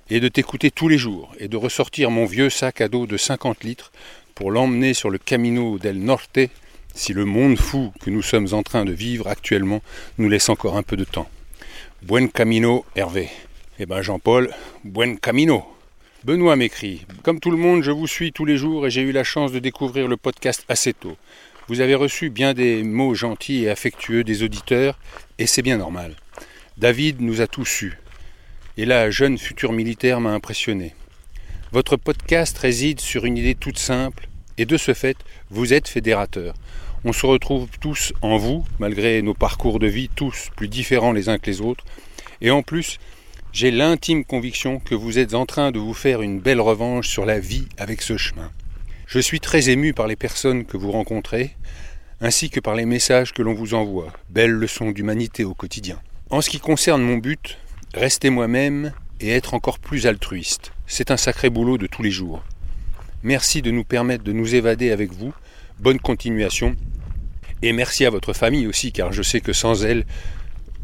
est 0.09 0.19
de 0.19 0.27
t'écouter 0.27 0.71
tous 0.71 0.87
les 0.87 0.97
jours 0.97 1.33
et 1.39 1.47
de 1.47 1.57
ressortir 1.57 2.11
mon 2.11 2.25
vieux 2.25 2.49
sac 2.49 2.81
à 2.81 2.87
dos 2.87 3.05
de 3.05 3.17
50 3.17 3.63
litres 3.63 3.91
pour 4.35 4.51
l'emmener 4.51 4.93
sur 4.93 5.09
le 5.09 5.17
Camino 5.17 5.77
del 5.77 5.99
Norte, 5.99 6.39
si 6.95 7.13
le 7.13 7.25
monde 7.25 7.57
fou 7.57 7.93
que 8.01 8.09
nous 8.09 8.21
sommes 8.21 8.47
en 8.53 8.63
train 8.63 8.85
de 8.85 8.91
vivre 8.91 9.27
actuellement 9.27 9.81
nous 10.17 10.29
laisse 10.29 10.49
encore 10.49 10.77
un 10.77 10.83
peu 10.83 10.97
de 10.97 11.03
temps. 11.03 11.29
Buen 12.01 12.29
camino, 12.29 12.85
Hervé. 12.95 13.29
Eh 13.77 13.85
ben 13.85 14.01
Jean-Paul, 14.01 14.49
buen 14.83 15.17
camino. 15.17 15.63
Benoît 16.23 16.55
m'écrit 16.55 17.05
Comme 17.23 17.39
tout 17.39 17.51
le 17.51 17.57
monde, 17.57 17.83
je 17.83 17.91
vous 17.91 18.07
suis 18.07 18.33
tous 18.33 18.45
les 18.45 18.57
jours 18.57 18.87
et 18.87 18.89
j'ai 18.89 19.01
eu 19.01 19.11
la 19.11 19.23
chance 19.23 19.51
de 19.51 19.59
découvrir 19.59 20.07
le 20.07 20.17
podcast 20.17 20.65
assez 20.67 20.93
tôt. 20.93 21.17
Vous 21.67 21.81
avez 21.81 21.95
reçu 21.95 22.29
bien 22.29 22.53
des 22.53 22.83
mots 22.83 23.13
gentils 23.13 23.63
et 23.63 23.69
affectueux 23.69 24.23
des 24.23 24.43
auditeurs 24.43 24.97
et 25.37 25.45
c'est 25.45 25.61
bien 25.61 25.77
normal. 25.77 26.15
David 26.77 27.21
nous 27.21 27.41
a 27.41 27.47
tous 27.47 27.83
eus. 27.83 27.97
Et 28.79 28.85
la 28.85 29.11
jeune 29.11 29.37
future 29.37 29.73
militaire 29.73 30.21
m'a 30.21 30.31
impressionné. 30.31 30.95
Votre 31.73 31.97
podcast 31.97 32.57
réside 32.57 33.01
sur 33.01 33.25
une 33.25 33.35
idée 33.35 33.53
toute 33.53 33.77
simple 33.77 34.29
et 34.57 34.65
de 34.65 34.77
ce 34.77 34.93
fait, 34.93 35.17
vous 35.49 35.73
êtes 35.73 35.89
fédérateur. 35.89 36.53
On 37.03 37.11
se 37.11 37.25
retrouve 37.25 37.67
tous 37.81 38.13
en 38.21 38.37
vous, 38.37 38.63
malgré 38.79 39.21
nos 39.21 39.33
parcours 39.33 39.79
de 39.79 39.87
vie 39.87 40.07
tous 40.07 40.47
plus 40.55 40.69
différents 40.69 41.11
les 41.11 41.27
uns 41.27 41.39
que 41.39 41.47
les 41.47 41.59
autres. 41.59 41.83
Et 42.39 42.51
en 42.51 42.61
plus, 42.61 42.99
j'ai 43.51 43.69
l'intime 43.69 44.23
conviction 44.23 44.79
que 44.79 44.95
vous 44.95 45.19
êtes 45.19 45.33
en 45.33 45.45
train 45.45 45.71
de 45.73 45.79
vous 45.79 45.93
faire 45.93 46.21
une 46.21 46.39
belle 46.39 46.61
revanche 46.61 47.09
sur 47.09 47.25
la 47.25 47.41
vie 47.41 47.67
avec 47.77 48.01
ce 48.01 48.15
chemin. 48.15 48.49
Je 49.07 49.19
suis 49.19 49.41
très 49.41 49.69
ému 49.69 49.93
par 49.93 50.07
les 50.07 50.15
personnes 50.15 50.63
que 50.63 50.77
vous 50.77 50.93
rencontrez, 50.93 51.53
ainsi 52.21 52.49
que 52.49 52.61
par 52.61 52.75
les 52.75 52.85
messages 52.85 53.33
que 53.33 53.41
l'on 53.41 53.53
vous 53.53 53.73
envoie. 53.73 54.13
Belle 54.29 54.51
leçon 54.51 54.91
d'humanité 54.91 55.43
au 55.43 55.53
quotidien. 55.53 55.99
En 56.29 56.39
ce 56.39 56.49
qui 56.49 56.61
concerne 56.61 57.01
mon 57.01 57.17
but, 57.17 57.57
rester 57.93 58.29
moi-même 58.29 58.93
et 59.19 59.29
être 59.29 59.53
encore 59.53 59.79
plus 59.79 60.07
altruiste. 60.07 60.71
C'est 60.87 61.11
un 61.11 61.17
sacré 61.17 61.49
boulot 61.49 61.77
de 61.77 61.87
tous 61.87 62.03
les 62.03 62.11
jours. 62.11 62.43
Merci 63.23 63.61
de 63.61 63.71
nous 63.71 63.83
permettre 63.83 64.23
de 64.23 64.31
nous 64.31 64.55
évader 64.55 64.91
avec 64.91 65.11
vous. 65.11 65.33
Bonne 65.79 65.99
continuation. 65.99 66.75
Et 67.61 67.73
merci 67.73 68.05
à 68.05 68.09
votre 68.09 68.33
famille 68.33 68.67
aussi, 68.67 68.91
car 68.91 69.11
je 69.11 69.21
sais 69.21 69.41
que 69.41 69.53
sans 69.53 69.83
elle, 69.83 70.05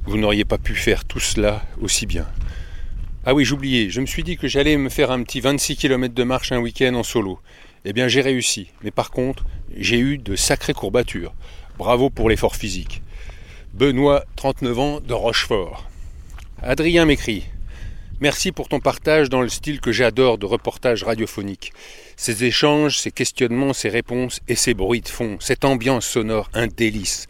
vous 0.06 0.18
n'auriez 0.18 0.46
pas 0.46 0.58
pu 0.58 0.76
faire 0.76 1.06
tout 1.06 1.20
cela 1.20 1.64
aussi 1.82 2.06
bien. 2.06 2.28
Ah 3.26 3.34
oui, 3.34 3.46
j'oubliais, 3.46 3.90
je 3.90 4.02
me 4.02 4.06
suis 4.06 4.24
dit 4.24 4.38
que 4.38 4.48
j'allais 4.48 4.78
me 4.78 4.90
faire 4.90 5.12
un 5.12 5.24
petit 5.24 5.40
26 5.40 5.78
km 5.78 6.14
de 6.14 6.24
marche 6.24 6.52
un 6.52 6.60
week-end 6.60 6.94
en 6.96 7.04
solo. 7.04 7.40
Eh 7.86 7.94
bien, 7.94 8.08
j'ai 8.08 8.22
réussi. 8.22 8.68
Mais 8.84 8.92
par 8.92 9.12
contre, 9.12 9.46
j'ai 9.78 10.00
eu 10.00 10.18
de 10.18 10.36
sacrées 10.36 10.74
courbatures. 10.74 11.34
Bravo 11.78 12.10
pour 12.10 12.30
l'effort 12.30 12.56
physique. 12.56 13.02
Benoît, 13.74 14.26
39 14.36 14.80
ans, 14.80 15.00
de 15.00 15.14
Rochefort. 15.14 15.90
Adrien 16.64 17.06
m'écrit 17.06 17.46
Merci 18.22 18.54
pour 18.54 18.70
ton 18.70 18.80
partage 18.80 19.30
dans 19.30 19.42
le 19.42 19.50
style 19.50 19.82
que 19.82 19.92
j'adore 19.92 20.38
de 20.38 20.46
reportage 20.46 21.04
radiophonique. 21.04 21.74
Ces 22.16 22.46
échanges, 22.46 22.98
ces 22.98 23.12
questionnements, 23.12 23.74
ces 23.74 23.90
réponses 23.90 24.40
et 24.48 24.56
ces 24.56 24.74
bruits 24.74 25.02
de 25.02 25.10
fond, 25.10 25.36
cette 25.42 25.66
ambiance 25.66 26.06
sonore, 26.06 26.50
un 26.54 26.68
délice. 26.68 27.28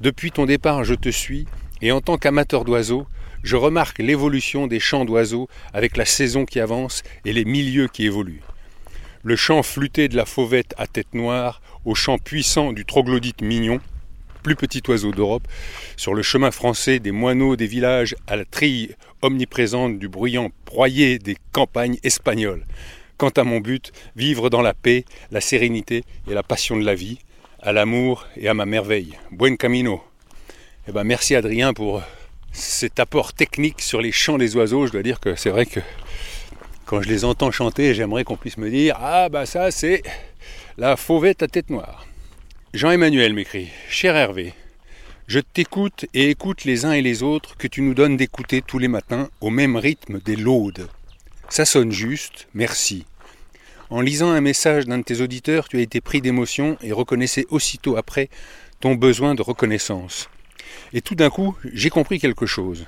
Depuis 0.00 0.32
ton 0.32 0.46
départ, 0.46 0.84
je 0.84 0.94
te 0.94 1.10
suis, 1.10 1.46
et 1.82 1.92
en 1.92 2.00
tant 2.00 2.16
qu'amateur 2.16 2.64
d'oiseaux, 2.64 3.06
je 3.42 3.56
remarque 3.56 3.98
l'évolution 3.98 4.66
des 4.66 4.80
chants 4.80 5.04
d'oiseaux 5.04 5.48
avec 5.74 5.98
la 5.98 6.06
saison 6.06 6.46
qui 6.46 6.58
avance 6.58 7.02
et 7.26 7.34
les 7.34 7.44
milieux 7.44 7.88
qui 7.88 8.06
évoluent. 8.06 8.42
Le 9.22 9.36
chant 9.36 9.62
flûté 9.62 10.08
de 10.08 10.16
la 10.16 10.24
fauvette 10.24 10.74
à 10.78 10.86
tête 10.86 11.12
noire 11.12 11.60
au 11.84 11.94
chant 11.94 12.16
puissant 12.16 12.72
du 12.72 12.86
troglodyte 12.86 13.42
mignon, 13.42 13.80
plus 14.42 14.56
petit 14.56 14.82
oiseau 14.88 15.12
d'Europe, 15.12 15.46
sur 15.96 16.14
le 16.14 16.22
chemin 16.22 16.50
français 16.50 16.98
des 16.98 17.12
moineaux 17.12 17.56
des 17.56 17.66
villages 17.66 18.16
à 18.26 18.36
la 18.36 18.44
trille 18.44 18.94
omniprésente 19.22 19.98
du 19.98 20.08
bruyant 20.08 20.50
broyer 20.66 21.18
des 21.18 21.36
campagnes 21.52 21.98
espagnoles. 22.02 22.64
Quant 23.16 23.30
à 23.30 23.44
mon 23.44 23.60
but, 23.60 23.92
vivre 24.16 24.50
dans 24.50 24.62
la 24.62 24.74
paix, 24.74 25.04
la 25.30 25.40
sérénité 25.40 26.04
et 26.28 26.34
la 26.34 26.42
passion 26.42 26.76
de 26.76 26.84
la 26.84 26.94
vie, 26.94 27.18
à 27.60 27.72
l'amour 27.72 28.26
et 28.36 28.48
à 28.48 28.54
ma 28.54 28.66
merveille. 28.66 29.16
Buen 29.30 29.56
camino. 29.56 30.02
Eh 30.88 30.92
ben, 30.92 31.04
merci 31.04 31.36
Adrien 31.36 31.72
pour 31.72 32.02
cet 32.52 32.98
apport 32.98 33.32
technique 33.32 33.80
sur 33.80 34.00
les 34.00 34.10
chants 34.10 34.38
des 34.38 34.56
oiseaux. 34.56 34.86
Je 34.86 34.92
dois 34.92 35.02
dire 35.02 35.20
que 35.20 35.36
c'est 35.36 35.50
vrai 35.50 35.66
que 35.66 35.80
quand 36.84 37.00
je 37.00 37.08
les 37.08 37.24
entends 37.24 37.52
chanter, 37.52 37.94
j'aimerais 37.94 38.24
qu'on 38.24 38.36
puisse 38.36 38.58
me 38.58 38.68
dire 38.68 38.96
Ah, 39.00 39.28
bah 39.28 39.46
ça, 39.46 39.70
c'est 39.70 40.02
la 40.76 40.96
fauvette 40.96 41.42
à 41.42 41.48
tête 41.48 41.70
noire. 41.70 42.06
Jean-Emmanuel 42.74 43.34
m'écrit 43.34 43.68
Cher 43.90 44.16
Hervé, 44.16 44.54
je 45.26 45.40
t'écoute 45.40 46.06
et 46.14 46.30
écoute 46.30 46.64
les 46.64 46.86
uns 46.86 46.92
et 46.92 47.02
les 47.02 47.22
autres 47.22 47.58
que 47.58 47.68
tu 47.68 47.82
nous 47.82 47.92
donnes 47.92 48.16
d'écouter 48.16 48.62
tous 48.62 48.78
les 48.78 48.88
matins 48.88 49.28
au 49.42 49.50
même 49.50 49.76
rythme 49.76 50.20
des 50.20 50.36
laudes. 50.36 50.88
Ça 51.50 51.66
sonne 51.66 51.92
juste, 51.92 52.48
merci. 52.54 53.04
En 53.90 54.00
lisant 54.00 54.30
un 54.30 54.40
message 54.40 54.86
d'un 54.86 54.96
de 54.96 55.02
tes 55.02 55.20
auditeurs, 55.20 55.68
tu 55.68 55.76
as 55.76 55.82
été 55.82 56.00
pris 56.00 56.22
d'émotion 56.22 56.78
et 56.80 56.92
reconnaissais 56.92 57.44
aussitôt 57.50 57.98
après 57.98 58.30
ton 58.80 58.94
besoin 58.94 59.34
de 59.34 59.42
reconnaissance. 59.42 60.30
Et 60.94 61.02
tout 61.02 61.14
d'un 61.14 61.28
coup, 61.28 61.54
j'ai 61.74 61.90
compris 61.90 62.18
quelque 62.20 62.46
chose. 62.46 62.86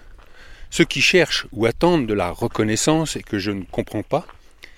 Ceux 0.71 0.87
qui 0.87 1.03
cherchent 1.03 1.47
ou 1.53 1.67
attendent 1.67 2.07
de 2.07 2.15
la 2.15 2.31
reconnaissance 2.31 3.17
et 3.17 3.23
que 3.23 3.39
je 3.39 3.51
ne 3.51 3.65
comprends 3.65 4.03
pas, 4.03 4.27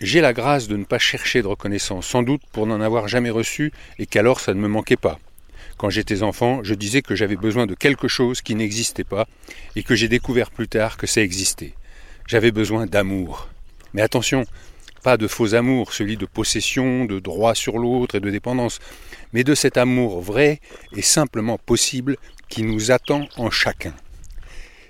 j'ai 0.01 0.21
la 0.21 0.33
grâce 0.33 0.69
de 0.69 0.77
ne 0.77 0.85
pas 0.85 0.99
chercher 0.99 1.43
de 1.43 1.47
reconnaissance, 1.47 2.07
sans 2.07 2.23
doute 2.23 2.43
pour 2.53 2.67
n'en 2.67 2.81
avoir 2.81 3.09
jamais 3.09 3.31
reçu 3.31 3.73
et 3.99 4.07
qu'alors 4.07 4.41
ça 4.41 4.55
ne 4.55 4.61
me 4.61 4.69
manquait 4.69 4.97
pas. 4.97 5.19
Quand 5.77 5.91
j'étais 5.91 6.23
enfant, 6.23 6.63
je 6.63 6.75
disais 6.75 7.03
que 7.03 7.15
j'avais 7.15 7.37
besoin 7.37 7.67
de 7.67 7.75
quelque 7.75 8.09
chose 8.09 8.41
qui 8.41 8.55
n'existait 8.55 9.05
pas 9.05 9.27
et 9.75 9.83
que 9.83 9.95
j'ai 9.95 10.09
découvert 10.09 10.51
plus 10.51 10.69
tard 10.69 10.97
que 10.97 11.07
ça 11.07 11.21
existait. 11.21 11.75
J'avais 12.27 12.51
besoin 12.51 12.87
d'amour. 12.87 13.49
Mais 13.93 14.03
attention, 14.03 14.45
pas 15.03 15.17
de 15.17 15.29
faux 15.29 15.55
amour, 15.55 15.93
celui 15.93 16.17
de 16.17 16.27
possession, 16.27 17.05
de 17.05 17.21
droit 17.21 17.55
sur 17.55 17.79
l'autre 17.79 18.17
et 18.17 18.21
de 18.21 18.31
dépendance, 18.31 18.81
mais 19.33 19.45
de 19.45 19.55
cet 19.55 19.77
amour 19.77 20.21
vrai 20.21 20.61
et 20.95 21.03
simplement 21.03 21.59
possible 21.59 22.17
qui 22.49 22.63
nous 22.63 22.91
attend 22.91 23.29
en 23.37 23.51
chacun. 23.51 23.95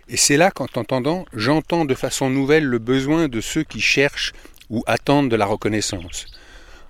Et 0.08 0.16
c'est 0.16 0.36
là 0.36 0.52
qu'en 0.52 0.66
t'entendant, 0.66 1.24
j'entends 1.32 1.84
de 1.84 1.94
façon 1.94 2.30
nouvelle 2.30 2.64
le 2.64 2.78
besoin 2.78 3.26
de 3.26 3.40
ceux 3.40 3.64
qui 3.64 3.80
cherchent 3.80 4.32
ou 4.70 4.82
attendent 4.86 5.30
de 5.30 5.36
la 5.36 5.46
reconnaissance. 5.46 6.26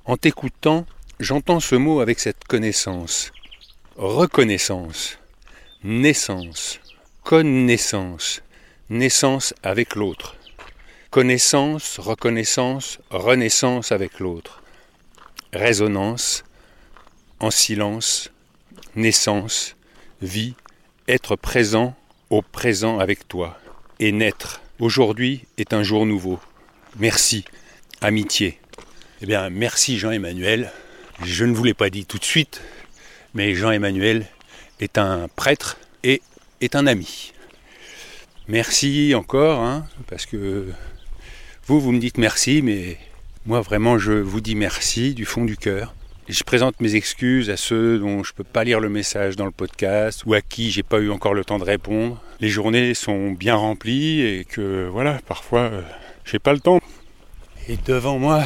En 0.05 0.17
t'écoutant, 0.17 0.87
j'entends 1.21 1.61
ce 1.61 1.75
mot 1.75 2.01
avec 2.01 2.21
cette 2.21 2.45
connaissance. 2.45 3.33
Reconnaissance, 3.97 5.19
naissance, 5.83 6.81
connaissance, 7.23 8.43
naissance 8.89 9.55
avec 9.63 9.95
l'autre. 9.95 10.37
Connaissance, 11.11 11.99
reconnaissance, 11.99 12.99
renaissance 13.11 13.91
avec 13.93 14.21
l'autre. 14.21 14.63
Résonance, 15.53 16.45
en 17.41 17.51
silence, 17.51 18.31
naissance, 18.95 19.77
vie, 20.21 20.55
être 21.09 21.37
présent 21.37 21.95
au 22.31 22.43
présent 22.43 22.99
avec 22.99 23.29
toi. 23.29 23.59
Et 23.99 24.13
naître, 24.13 24.61
aujourd'hui 24.79 25.47
est 25.57 25.73
un 25.73 25.83
jour 25.83 26.07
nouveau. 26.07 26.39
Merci 26.99 27.45
amitié. 28.01 28.59
Eh 29.23 29.27
bien, 29.27 29.51
merci 29.51 29.99
Jean-Emmanuel. 29.99 30.71
Je 31.25 31.45
ne 31.45 31.55
vous 31.55 31.65
l'ai 31.65 31.75
pas 31.75 31.91
dit 31.91 32.05
tout 32.05 32.19
de 32.19 32.25
suite, 32.25 32.61
mais 33.35 33.55
Jean-Emmanuel 33.55 34.27
est 34.81 34.99
un 34.99 35.29
prêtre 35.35 35.79
et 36.05 36.21
est 36.61 36.77
un 36.77 36.87
ami. 36.87 37.33
Merci 38.49 39.15
encore, 39.17 39.61
hein, 39.61 39.87
parce 40.07 40.27
que 40.27 40.67
vous, 41.67 41.81
vous 41.81 41.93
me 41.93 41.99
dites 41.99 42.19
merci, 42.19 42.63
mais 42.63 42.99
moi 43.47 43.61
vraiment, 43.61 43.99
je 43.99 44.13
vous 44.13 44.41
dis 44.41 44.55
merci 44.55 45.15
du 45.15 45.25
fond 45.25 45.45
du 45.45 45.57
cœur. 45.57 45.95
je 46.29 46.45
présente 46.45 46.81
mes 46.81 46.95
excuses 46.95 47.51
à 47.51 47.57
ceux 47.57 47.99
dont 47.99 48.23
je 48.23 48.33
ne 48.33 48.37
peux 48.37 48.45
pas 48.45 48.65
lire 48.65 48.81
le 48.81 48.89
message 48.89 49.37
dans 49.37 49.47
le 49.47 49.51
podcast 49.51 50.25
ou 50.27 50.35
à 50.35 50.43
qui 50.43 50.71
j'ai 50.71 50.83
pas 50.83 50.99
eu 50.99 51.11
encore 51.11 51.35
le 51.35 51.45
temps 51.45 51.59
de 51.59 51.65
répondre. 51.65 52.21
Les 52.41 52.49
journées 52.49 52.95
sont 52.95 53.33
bien 53.33 53.57
remplies 53.57 54.21
et 54.21 54.45
que 54.45 54.87
voilà, 54.93 55.19
parfois, 55.27 55.61
euh, 55.61 55.83
j'ai 56.25 56.39
pas 56.39 56.53
le 56.53 56.61
temps. 56.61 56.81
Et 57.69 57.77
devant 57.85 58.17
moi, 58.17 58.45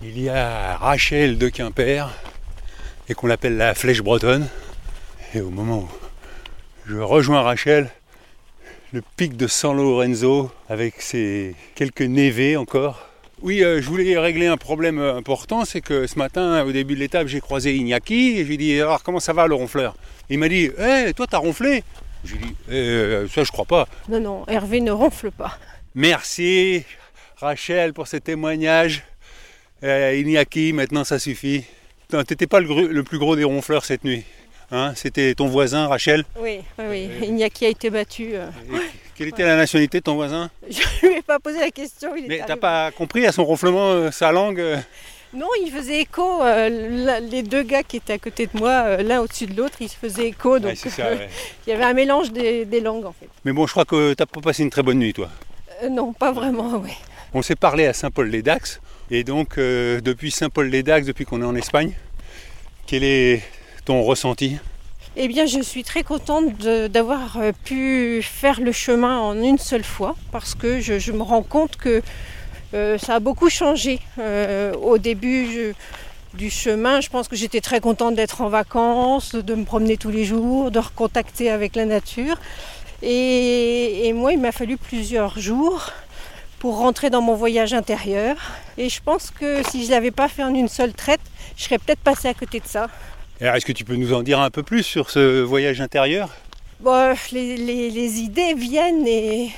il 0.00 0.20
y 0.20 0.28
a 0.28 0.76
Rachel 0.76 1.38
de 1.38 1.48
Quimper, 1.48 2.08
et 3.08 3.14
qu'on 3.14 3.26
l'appelle 3.26 3.56
la 3.56 3.74
flèche 3.74 4.00
bretonne. 4.00 4.46
Et 5.34 5.40
au 5.40 5.50
moment 5.50 5.78
où 5.78 5.88
je 6.86 6.96
rejoins 6.98 7.42
Rachel, 7.42 7.90
le 8.92 9.02
pic 9.16 9.36
de 9.36 9.48
San 9.48 9.76
Lorenzo, 9.76 10.52
avec 10.68 11.02
ses 11.02 11.56
quelques 11.74 12.02
névés 12.02 12.56
encore. 12.56 13.08
Oui, 13.42 13.64
euh, 13.64 13.82
je 13.82 13.88
voulais 13.88 14.16
régler 14.16 14.46
un 14.46 14.56
problème 14.56 15.00
important, 15.00 15.64
c'est 15.64 15.80
que 15.80 16.06
ce 16.06 16.16
matin, 16.16 16.62
au 16.64 16.70
début 16.70 16.94
de 16.94 17.00
l'étape, 17.00 17.26
j'ai 17.26 17.40
croisé 17.40 17.74
Iñaki, 17.74 18.38
et 18.38 18.42
je 18.44 18.48
lui 18.48 18.54
ai 18.54 18.58
dit, 18.58 18.80
alors 18.80 19.02
comment 19.02 19.18
ça 19.18 19.32
va 19.32 19.48
le 19.48 19.56
ronfleur 19.56 19.96
Il 20.28 20.38
m'a 20.38 20.48
dit, 20.48 20.70
hé, 20.78 21.06
eh, 21.08 21.12
toi 21.12 21.26
t'as 21.28 21.38
ronflé 21.38 21.82
Je 22.24 22.36
lui 22.36 22.44
ai 22.44 22.46
dit, 22.46 22.54
eh, 22.70 23.28
ça 23.34 23.42
je 23.42 23.50
crois 23.50 23.64
pas. 23.64 23.88
Non, 24.08 24.20
non, 24.20 24.44
Hervé 24.46 24.80
ne 24.80 24.92
ronfle 24.92 25.32
pas. 25.32 25.58
Merci, 25.96 26.84
Rachel 27.40 27.92
pour 27.92 28.06
ce 28.06 28.18
témoignage. 28.18 29.02
Euh, 29.82 30.14
Iñaki, 30.14 30.72
maintenant 30.72 31.04
ça 31.04 31.18
suffit. 31.18 31.64
T'étais 32.26 32.46
pas 32.46 32.60
le, 32.60 33.02
plus 33.02 33.18
gros 33.18 33.36
des 33.36 33.44
ronfleurs 33.44 33.84
cette 33.84 34.04
nuit. 34.04 34.24
Hein? 34.72 34.92
C'était 34.94 35.34
ton 35.34 35.46
voisin, 35.46 35.86
Rachel? 35.86 36.24
Oui, 36.38 36.60
oui, 36.78 37.08
oui. 37.20 37.26
Iñaki 37.28 37.66
a 37.66 37.68
été 37.68 37.88
battu. 37.90 38.30
Euh. 38.34 38.48
Quelle 39.16 39.28
était 39.28 39.44
la 39.44 39.56
nationalité 39.56 39.98
de 39.98 40.04
ton 40.04 40.14
voisin? 40.14 40.50
Je 40.70 40.80
ne 41.06 41.10
lui 41.12 41.18
ai 41.18 41.22
pas 41.22 41.38
posé 41.38 41.60
la 41.60 41.70
question. 41.70 42.14
Il 42.16 42.26
Mais 42.28 42.42
t'as 42.46 42.56
pas 42.56 42.90
compris 42.90 43.26
à 43.26 43.32
son 43.32 43.44
ronflement, 43.44 43.90
euh, 43.90 44.10
sa 44.10 44.32
langue 44.32 44.62
Non, 45.34 45.48
il 45.64 45.70
faisait 45.70 46.00
écho. 46.00 46.42
euh, 46.42 47.20
les 47.20 47.42
deux 47.42 47.62
gars 47.62 47.82
qui 47.82 47.96
étaient 47.98 48.14
à 48.14 48.18
côté 48.18 48.46
de 48.46 48.58
moi, 48.58 48.70
euh, 48.84 49.02
l'un 49.02 49.20
au-dessus 49.20 49.46
de 49.46 49.56
l'autre, 49.56 49.76
ils 49.80 49.88
se 49.88 49.96
faisaient 49.96 50.28
écho. 50.28 50.58
Donc 50.58 50.76
ça, 50.76 51.10
ouais. 51.10 51.28
il 51.66 51.70
y 51.70 51.72
avait 51.72 51.84
un 51.84 51.94
mélange 51.94 52.32
des, 52.32 52.64
des 52.64 52.80
langues 52.80 53.06
en 53.06 53.12
fait. 53.12 53.28
Mais 53.44 53.52
bon, 53.52 53.66
je 53.66 53.72
crois 53.72 53.84
que 53.84 54.14
t'as 54.14 54.26
pas 54.26 54.40
passé 54.40 54.62
une 54.62 54.70
très 54.70 54.82
bonne 54.82 54.98
nuit, 54.98 55.12
toi. 55.12 55.30
Euh, 55.82 55.88
non, 55.88 56.12
pas 56.12 56.32
vraiment, 56.32 56.76
oui. 56.76 56.92
On 57.32 57.42
s'est 57.42 57.54
parlé 57.54 57.86
à 57.86 57.92
Saint-Paul-les-Dax, 57.92 58.80
et 59.12 59.22
donc 59.22 59.56
euh, 59.56 60.00
depuis 60.00 60.32
Saint-Paul-les-Dax, 60.32 61.06
depuis 61.06 61.24
qu'on 61.24 61.42
est 61.42 61.46
en 61.46 61.54
Espagne, 61.54 61.92
quel 62.88 63.04
est 63.04 63.40
ton 63.84 64.02
ressenti? 64.02 64.56
Eh 65.14 65.28
bien, 65.28 65.46
je 65.46 65.60
suis 65.60 65.84
très 65.84 66.02
contente 66.02 66.58
d'avoir 66.58 67.36
euh, 67.36 67.52
pu 67.64 68.20
faire 68.22 68.60
le 68.60 68.72
chemin 68.72 69.20
en 69.20 69.40
une 69.40 69.58
seule 69.58 69.84
fois 69.84 70.16
parce 70.32 70.56
que 70.56 70.80
je, 70.80 71.12
me 71.12 71.22
rends 71.22 71.44
compte 71.44 71.76
que 71.76 72.02
euh, 72.74 72.98
ça 72.98 73.14
a 73.14 73.20
beaucoup 73.20 73.48
changé. 73.48 74.00
Au 74.82 74.98
début 74.98 75.72
du 76.34 76.50
chemin, 76.50 77.00
je 77.00 77.10
pense 77.10 77.28
que 77.28 77.36
j'étais 77.36 77.60
très 77.60 77.78
contente 77.78 78.16
d'être 78.16 78.40
en 78.40 78.48
vacances, 78.48 79.36
de 79.36 79.54
me 79.54 79.64
promener 79.64 79.96
tous 79.96 80.10
les 80.10 80.24
jours, 80.24 80.72
de 80.72 80.80
recontacter 80.80 81.48
avec 81.48 81.76
la 81.76 81.86
nature. 81.86 82.38
Et 83.02 84.12
moi, 84.16 84.32
il 84.32 84.40
m'a 84.40 84.52
fallu 84.52 84.76
plusieurs 84.76 85.38
jours 85.38 85.92
pour 86.60 86.76
rentrer 86.76 87.10
dans 87.10 87.22
mon 87.22 87.34
voyage 87.34 87.72
intérieur. 87.72 88.36
Et 88.78 88.88
je 88.88 89.00
pense 89.02 89.30
que 89.32 89.68
si 89.68 89.82
je 89.82 89.88
ne 89.88 89.94
l'avais 89.94 90.10
pas 90.12 90.28
fait 90.28 90.44
en 90.44 90.54
une 90.54 90.68
seule 90.68 90.92
traite, 90.92 91.20
je 91.56 91.64
serais 91.64 91.78
peut-être 91.78 92.00
passée 92.00 92.28
à 92.28 92.34
côté 92.34 92.60
de 92.60 92.66
ça. 92.66 92.88
Alors, 93.40 93.56
est-ce 93.56 93.64
que 93.66 93.72
tu 93.72 93.84
peux 93.84 93.96
nous 93.96 94.12
en 94.12 94.22
dire 94.22 94.38
un 94.38 94.50
peu 94.50 94.62
plus 94.62 94.82
sur 94.84 95.10
ce 95.10 95.40
voyage 95.40 95.80
intérieur? 95.80 96.28
Bon, 96.80 97.14
les, 97.32 97.56
les- 97.56 97.90
les 97.90 98.20
idées 98.20 98.54
viennent 98.54 99.06
et, 99.06 99.50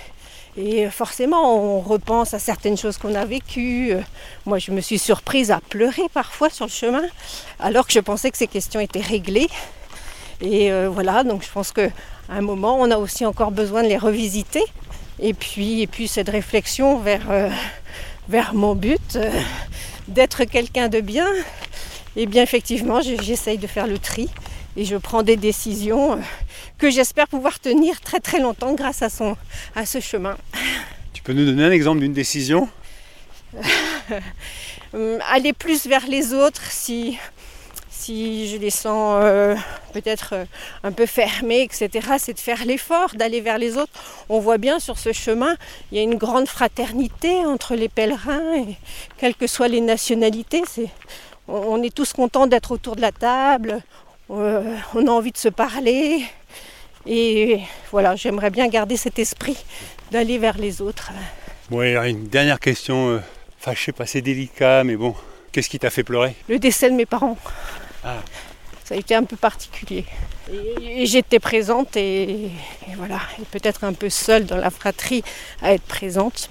et 0.56 0.88
forcément 0.90 1.56
on 1.56 1.80
repense 1.80 2.34
à 2.34 2.38
certaines 2.38 2.76
choses 2.76 2.98
qu'on 2.98 3.14
a 3.14 3.24
vécues. 3.24 3.94
Moi 4.46 4.58
je 4.58 4.70
me 4.70 4.80
suis 4.80 4.98
surprise 4.98 5.50
à 5.50 5.60
pleurer 5.68 6.02
parfois 6.14 6.50
sur 6.50 6.66
le 6.66 6.70
chemin 6.72 7.02
alors 7.58 7.86
que 7.86 7.92
je 7.92 8.00
pensais 8.00 8.30
que 8.30 8.38
ces 8.38 8.48
questions 8.48 8.80
étaient 8.80 9.00
réglées. 9.00 9.48
Et 10.40 10.72
euh, 10.72 10.88
voilà, 10.88 11.22
donc 11.22 11.44
je 11.44 11.50
pense 11.50 11.70
qu'à 11.72 11.90
un 12.28 12.40
moment 12.40 12.76
on 12.80 12.90
a 12.90 12.96
aussi 12.96 13.24
encore 13.24 13.50
besoin 13.52 13.82
de 13.84 13.88
les 13.88 13.98
revisiter. 13.98 14.62
Et 15.22 15.34
puis, 15.34 15.80
et 15.82 15.86
puis 15.86 16.08
cette 16.08 16.28
réflexion 16.28 16.98
vers, 16.98 17.30
euh, 17.30 17.48
vers 18.28 18.54
mon 18.54 18.74
but, 18.74 19.14
euh, 19.16 19.30
d'être 20.08 20.44
quelqu'un 20.44 20.88
de 20.88 21.00
bien, 21.00 21.28
et 22.16 22.26
bien 22.26 22.42
effectivement 22.42 23.00
je- 23.00 23.22
j'essaye 23.22 23.56
de 23.56 23.66
faire 23.68 23.86
le 23.86 23.98
tri 23.98 24.28
et 24.76 24.84
je 24.84 24.96
prends 24.96 25.22
des 25.22 25.36
décisions. 25.36 26.14
euh, 26.14 26.16
que 26.78 26.90
j'espère 26.90 27.28
pouvoir 27.28 27.60
tenir 27.60 28.00
très 28.00 28.18
très 28.18 28.40
longtemps 28.40 28.74
grâce 28.74 29.02
à, 29.02 29.08
son, 29.08 29.36
à 29.76 29.86
ce 29.86 30.00
chemin. 30.00 30.36
Tu 31.12 31.22
peux 31.22 31.32
nous 31.32 31.44
donner 31.46 31.64
un 31.64 31.70
exemple 31.70 32.00
d'une 32.00 32.12
décision? 32.12 32.68
Aller 35.30 35.52
plus 35.52 35.86
vers 35.86 36.06
les 36.08 36.34
autres 36.34 36.62
si, 36.70 37.16
si 38.02 38.48
je 38.48 38.56
les 38.56 38.70
sens 38.70 39.20
euh, 39.22 39.54
peut-être 39.92 40.30
euh, 40.32 40.44
un 40.82 40.90
peu 40.90 41.06
fermés, 41.06 41.62
etc., 41.62 41.88
c'est 42.18 42.32
de 42.32 42.40
faire 42.40 42.64
l'effort 42.64 43.14
d'aller 43.14 43.40
vers 43.40 43.58
les 43.58 43.76
autres. 43.76 43.92
On 44.28 44.40
voit 44.40 44.58
bien 44.58 44.80
sur 44.80 44.98
ce 44.98 45.12
chemin, 45.12 45.56
il 45.90 45.98
y 45.98 46.00
a 46.00 46.02
une 46.02 46.16
grande 46.16 46.48
fraternité 46.48 47.36
entre 47.46 47.76
les 47.76 47.88
pèlerins, 47.88 48.56
et 48.56 48.76
quelles 49.18 49.36
que 49.36 49.46
soient 49.46 49.68
les 49.68 49.80
nationalités. 49.80 50.62
On, 51.46 51.54
on 51.54 51.82
est 51.82 51.94
tous 51.94 52.12
contents 52.12 52.48
d'être 52.48 52.72
autour 52.72 52.96
de 52.96 53.00
la 53.00 53.12
table, 53.12 53.82
euh, 54.30 54.76
on 54.94 55.06
a 55.06 55.10
envie 55.10 55.32
de 55.32 55.38
se 55.38 55.48
parler. 55.48 56.24
Et 57.06 57.60
voilà, 57.92 58.16
j'aimerais 58.16 58.50
bien 58.50 58.66
garder 58.68 58.96
cet 58.96 59.18
esprit 59.18 59.56
d'aller 60.10 60.38
vers 60.38 60.58
les 60.58 60.82
autres. 60.82 61.10
Bon, 61.70 61.82
et 61.82 61.92
alors, 61.92 62.04
une 62.04 62.26
dernière 62.26 62.60
question. 62.60 63.20
Enfin, 63.60 63.74
sais 63.76 63.92
pas, 63.92 64.06
c'est 64.06 64.22
délicat, 64.22 64.84
mais 64.84 64.96
bon. 64.96 65.14
Qu'est-ce 65.52 65.68
qui 65.68 65.78
t'a 65.78 65.90
fait 65.90 66.02
pleurer? 66.02 66.34
Le 66.48 66.58
décès 66.58 66.88
de 66.88 66.94
mes 66.94 67.04
parents, 67.04 67.36
Ah. 68.04 68.16
ça 68.84 68.94
a 68.94 68.98
été 68.98 69.14
un 69.14 69.24
peu 69.24 69.36
particulier. 69.36 70.04
Et, 70.82 71.06
j'étais 71.06 71.38
présente 71.38 71.96
et, 71.96 72.46
et 72.46 72.94
voilà, 72.96 73.20
peut-être 73.50 73.84
un 73.84 73.92
peu 73.92 74.10
seule 74.10 74.44
dans 74.44 74.56
la 74.56 74.70
fratrie 74.70 75.22
à 75.62 75.72
être 75.72 75.84
présente, 75.84 76.48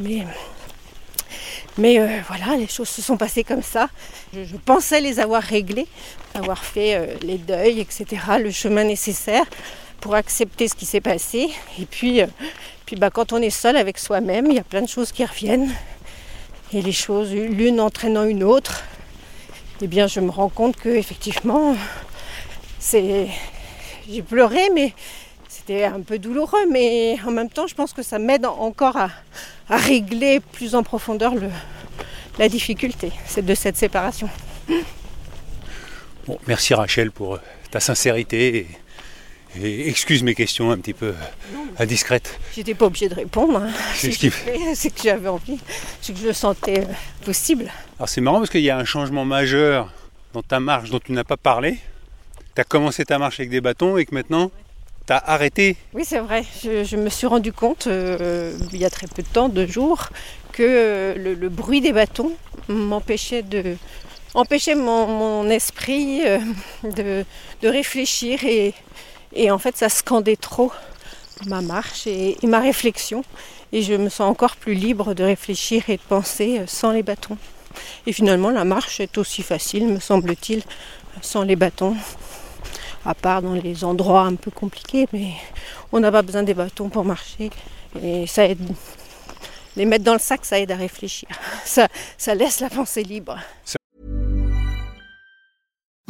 mais, 1.77 1.99
euh, 1.99 2.19
voilà, 2.27 2.57
les 2.57 2.67
choses 2.67 2.89
se 2.89 3.01
sont 3.01 3.17
passées 3.17 3.43
comme 3.43 3.63
ça. 3.63 3.89
Je, 4.33 4.55
pensais 4.57 5.01
les 5.01 5.19
avoir 5.19 5.41
réglées, 5.41 5.87
avoir 6.33 6.63
fait 6.63 6.95
euh, 6.95 7.15
les 7.21 7.37
deuils, 7.37 7.79
etc., 7.79 8.05
le 8.39 8.51
chemin 8.51 8.83
nécessaire 8.83 9.45
pour 9.99 10.15
accepter 10.15 10.67
ce 10.67 10.75
qui 10.75 10.85
s'est 10.85 11.01
passé. 11.01 11.49
Et 11.79 11.85
puis, 11.85 12.21
euh, 12.21 12.27
bah, 12.97 13.09
quand 13.09 13.33
on 13.33 13.37
est 13.37 13.49
seul 13.49 13.77
avec 13.77 13.97
soi-même, 13.97 14.47
il 14.47 14.55
y 14.55 14.59
a 14.59 14.63
plein 14.63 14.81
de 14.81 14.89
choses 14.89 15.11
qui 15.11 15.23
reviennent. 15.23 15.71
Et 16.73 16.81
les 16.81 16.91
choses, 16.91 17.33
l'une 17.33 17.79
entraînant 17.79 18.23
une 18.23 18.43
autre, 18.43 18.83
eh 19.81 19.87
bien, 19.87 20.07
je 20.07 20.19
me 20.19 20.29
rends 20.29 20.49
compte 20.49 20.75
que 20.75 20.89
effectivement, 20.89 21.75
c'est, 22.79 23.27
j'ai 24.07 24.21
pleuré, 24.21 24.69
mais 24.75 24.93
c'était 25.49 25.85
un 25.85 26.01
peu 26.01 26.19
douloureux. 26.19 26.67
Mais 26.71 27.17
en 27.25 27.31
même 27.31 27.49
temps, 27.49 27.65
je 27.65 27.73
pense 27.73 27.91
que 27.93 28.03
ça 28.03 28.19
m'aide 28.19 28.45
encore 28.45 28.97
à, 28.97 29.09
régler 29.69 30.39
plus 30.39 30.75
en 30.75 30.83
profondeur 30.83 31.33
la 32.37 32.49
difficulté 32.49 33.11
de 33.37 33.55
cette 33.55 33.77
séparation. 33.77 34.29
Bon, 36.27 36.37
merci 36.45 36.73
Rachel 36.73 37.11
pour 37.11 37.35
euh, 37.35 37.39
ta 37.71 37.79
sincérité 37.79 38.67
et, 39.59 39.87
excuse 39.89 40.23
mes 40.23 40.35
questions 40.35 40.71
un 40.71 40.77
petit 40.77 40.93
peu 40.93 41.07
euh, 41.07 41.13
indiscrètes. 41.79 42.39
J'étais 42.55 42.73
pas 42.73 42.85
obligée 42.85 43.09
de 43.09 43.15
répondre. 43.15 43.57
hein. 43.57 43.69
C'est 43.95 44.11
ce 44.11 44.17
qui- 44.19 44.29
que 44.29 45.01
j'avais 45.03 45.27
envie, 45.29 45.59
c'est 46.01 46.13
que 46.13 46.19
je 46.19 46.27
le 46.27 46.33
sentais 46.33 46.81
euh, 46.81 46.93
possible. 47.25 47.71
Alors 47.97 48.09
c'est 48.09 48.21
marrant 48.21 48.37
parce 48.39 48.49
qu'il 48.49 48.61
y 48.61 48.69
a 48.69 48.77
un 48.77 48.85
changement 48.85 49.25
majeur 49.25 49.91
dans 50.33 50.41
ta 50.43 50.59
marche 50.59 50.89
dont 50.89 50.99
tu 50.99 51.11
n'as 51.11 51.23
pas 51.23 51.37
parlé. 51.37 51.77
Tu 52.55 52.61
as 52.61 52.63
commencé 52.65 53.05
ta 53.05 53.17
marche 53.17 53.39
avec 53.39 53.49
des 53.49 53.61
bâtons 53.61 53.97
et 53.97 54.05
que 54.05 54.13
maintenant 54.15 54.51
tu 55.07 55.13
as 55.13 55.17
arrêté. 55.17 55.77
Oui, 55.93 56.03
c'est 56.05 56.19
vrai. 56.19 56.43
Je, 56.63 56.83
je 56.83 56.95
me 56.97 57.09
suis 57.09 57.27
rendu 57.27 57.51
compte 57.53 57.87
euh, 57.87 58.53
il 58.71 58.79
y 58.79 58.85
a 58.85 58.89
très 58.89 59.07
peu 59.07 59.21
de 59.23 59.27
temps, 59.27 59.49
deux 59.49 59.67
jours, 59.67 60.09
que 60.53 61.13
le, 61.17 61.33
le 61.33 61.49
bruit 61.49 61.81
des 61.81 61.91
bâtons 61.93 62.31
m'empêchait 62.67 63.41
de 63.43 63.75
empêchait 64.33 64.75
mon, 64.75 65.07
mon 65.07 65.49
esprit 65.49 66.21
euh, 66.25 66.39
de, 66.83 67.25
de 67.61 67.67
réfléchir 67.67 68.43
et, 68.45 68.73
et 69.33 69.51
en 69.51 69.57
fait 69.57 69.77
ça 69.77 69.89
scandait 69.89 70.35
trop 70.35 70.71
ma 71.47 71.61
marche 71.61 72.07
et, 72.07 72.37
ma 72.43 72.59
réflexion 72.59 73.23
et 73.71 73.81
je 73.81 73.93
me 73.93 74.09
sens 74.09 74.29
encore 74.29 74.55
plus 74.55 74.73
libre 74.73 75.13
de 75.13 75.23
réfléchir 75.23 75.89
et 75.89 75.97
de 75.97 76.01
penser 76.01 76.59
euh, 76.59 76.67
sans 76.67 76.91
les 76.91 77.03
bâtons. 77.03 77.37
Et 78.05 78.13
finalement 78.13 78.49
la 78.49 78.65
marche 78.65 78.99
est 78.99 79.17
aussi 79.17 79.43
facile, 79.43 79.87
me 79.87 79.99
semble-t-il, 79.99 80.61
sans 81.21 81.43
les 81.43 81.55
bâtons 81.55 81.95
à 83.05 83.15
part 83.15 83.41
dans 83.41 83.53
les 83.53 83.83
endroits 83.83 84.23
un 84.23 84.35
peu 84.35 84.51
compliqués, 84.51 85.07
mais 85.13 85.31
on 85.91 85.99
n'a 85.99 86.11
pas 86.11 86.21
besoin 86.21 86.43
des 86.43 86.53
bâtons 86.53 86.89
pour 86.89 87.05
marcher. 87.05 87.49
Et 88.01 88.27
ça 88.27 88.45
aide. 88.45 88.59
Les 89.75 89.85
mettre 89.85 90.03
dans 90.03 90.13
le 90.13 90.19
sac, 90.19 90.45
ça 90.45 90.59
aide 90.59 90.71
à 90.71 90.75
réfléchir. 90.75 91.29
Ça 91.65 92.35
laisse 92.35 92.59
la 92.59 92.69
pensée 92.69 93.03
libre. 93.03 93.37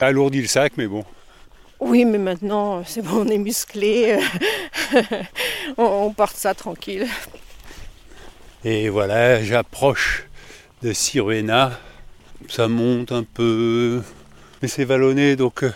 Alourdi 0.00 0.40
le 0.40 0.48
sac, 0.48 0.72
mais 0.76 0.86
bon. 0.86 1.04
Oui, 1.78 2.04
mais 2.04 2.18
maintenant, 2.18 2.82
c'est 2.84 3.02
bon, 3.02 3.26
on 3.26 3.28
est 3.28 3.38
musclé. 3.38 4.18
on, 5.78 5.84
on 5.84 6.12
porte 6.12 6.36
ça 6.36 6.54
tranquille. 6.54 7.06
Et 8.64 8.88
voilà, 8.88 9.42
j'approche 9.42 10.24
de 10.82 10.92
Siruena. 10.92 11.78
Ça 12.48 12.68
monte 12.68 13.12
un 13.12 13.24
peu, 13.24 14.02
mais 14.60 14.68
c'est 14.68 14.84
vallonné, 14.84 15.36
donc 15.36 15.62
euh, 15.62 15.72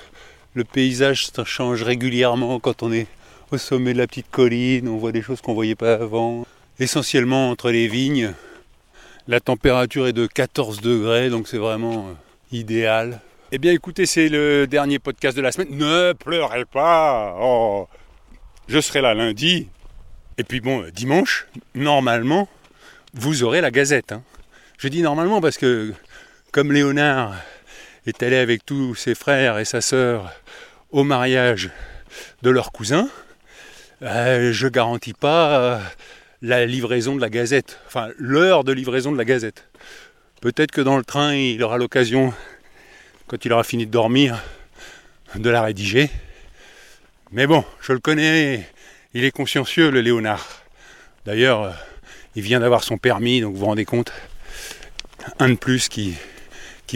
le 0.54 0.64
paysage 0.64 1.26
ça 1.26 1.44
change 1.44 1.82
régulièrement 1.82 2.58
quand 2.58 2.82
on 2.82 2.92
est 2.92 3.06
au 3.50 3.58
sommet 3.58 3.92
de 3.92 3.98
la 3.98 4.06
petite 4.06 4.30
colline. 4.30 4.88
On 4.88 4.96
voit 4.96 5.12
des 5.12 5.22
choses 5.22 5.40
qu'on 5.40 5.54
voyait 5.54 5.74
pas 5.74 5.94
avant. 5.94 6.46
Essentiellement 6.78 7.50
entre 7.50 7.70
les 7.70 7.88
vignes. 7.88 8.32
La 9.28 9.40
température 9.40 10.06
est 10.06 10.12
de 10.12 10.26
14 10.26 10.80
degrés, 10.80 11.30
donc 11.30 11.48
c'est 11.48 11.58
vraiment 11.58 12.08
euh, 12.08 12.12
idéal. 12.52 13.20
Eh 13.56 13.58
bien 13.58 13.70
écoutez, 13.70 14.04
c'est 14.04 14.28
le 14.28 14.66
dernier 14.66 14.98
podcast 14.98 15.36
de 15.36 15.40
la 15.40 15.52
semaine. 15.52 15.68
Ne 15.70 16.12
pleurez 16.12 16.64
pas. 16.64 17.36
Oh, 17.38 17.86
je 18.66 18.80
serai 18.80 19.00
là 19.00 19.14
lundi. 19.14 19.68
Et 20.38 20.42
puis 20.42 20.60
bon, 20.60 20.84
dimanche, 20.92 21.46
normalement, 21.76 22.48
vous 23.12 23.44
aurez 23.44 23.60
la 23.60 23.70
gazette. 23.70 24.10
hein. 24.10 24.24
Je 24.76 24.88
dis 24.88 25.02
normalement 25.02 25.40
parce 25.40 25.56
que 25.56 25.94
comme 26.50 26.72
Léonard 26.72 27.36
est 28.08 28.24
allé 28.24 28.38
avec 28.38 28.66
tous 28.66 28.96
ses 28.96 29.14
frères 29.14 29.60
et 29.60 29.64
sa 29.64 29.80
sœur 29.80 30.32
au 30.90 31.04
mariage 31.04 31.70
de 32.42 32.50
leur 32.50 32.72
cousin, 32.72 33.08
euh, 34.02 34.50
je 34.50 34.66
garantis 34.66 35.14
pas 35.14 35.60
euh, 35.60 35.78
la 36.42 36.66
livraison 36.66 37.14
de 37.14 37.20
la 37.20 37.30
gazette, 37.30 37.78
enfin 37.86 38.08
l'heure 38.18 38.64
de 38.64 38.72
livraison 38.72 39.12
de 39.12 39.16
la 39.16 39.24
gazette. 39.24 39.68
Peut-être 40.40 40.72
que 40.72 40.80
dans 40.80 40.96
le 40.96 41.04
train, 41.04 41.34
il 41.36 41.62
aura 41.62 41.78
l'occasion, 41.78 42.34
quand 43.26 43.44
il 43.44 43.52
aura 43.52 43.64
fini 43.64 43.87
de 43.87 43.90
dormir, 43.90 44.42
de 45.34 45.50
la 45.50 45.62
rédiger. 45.62 46.10
Mais 47.32 47.46
bon, 47.46 47.64
je 47.80 47.92
le 47.92 47.98
connais, 47.98 48.68
il 49.14 49.24
est 49.24 49.30
consciencieux, 49.30 49.90
le 49.90 50.00
Léonard. 50.00 50.46
D'ailleurs, 51.24 51.62
euh, 51.62 51.70
il 52.37 52.42
vient 52.42 52.60
d'avoir 52.60 52.84
son 52.84 52.98
permis, 52.98 53.40
donc 53.40 53.54
vous 53.54 53.60
vous 53.60 53.66
rendez 53.66 53.84
compte, 53.84 54.12
un 55.38 55.48
de 55.48 55.54
plus 55.54 55.88
qui, 55.88 56.16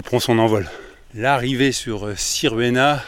prend 0.04 0.20
son 0.20 0.38
envol. 0.38 0.68
L'arrivée 1.14 1.72
sur 1.72 2.06
euh, 2.06 2.14
Sirvena, 2.14 3.02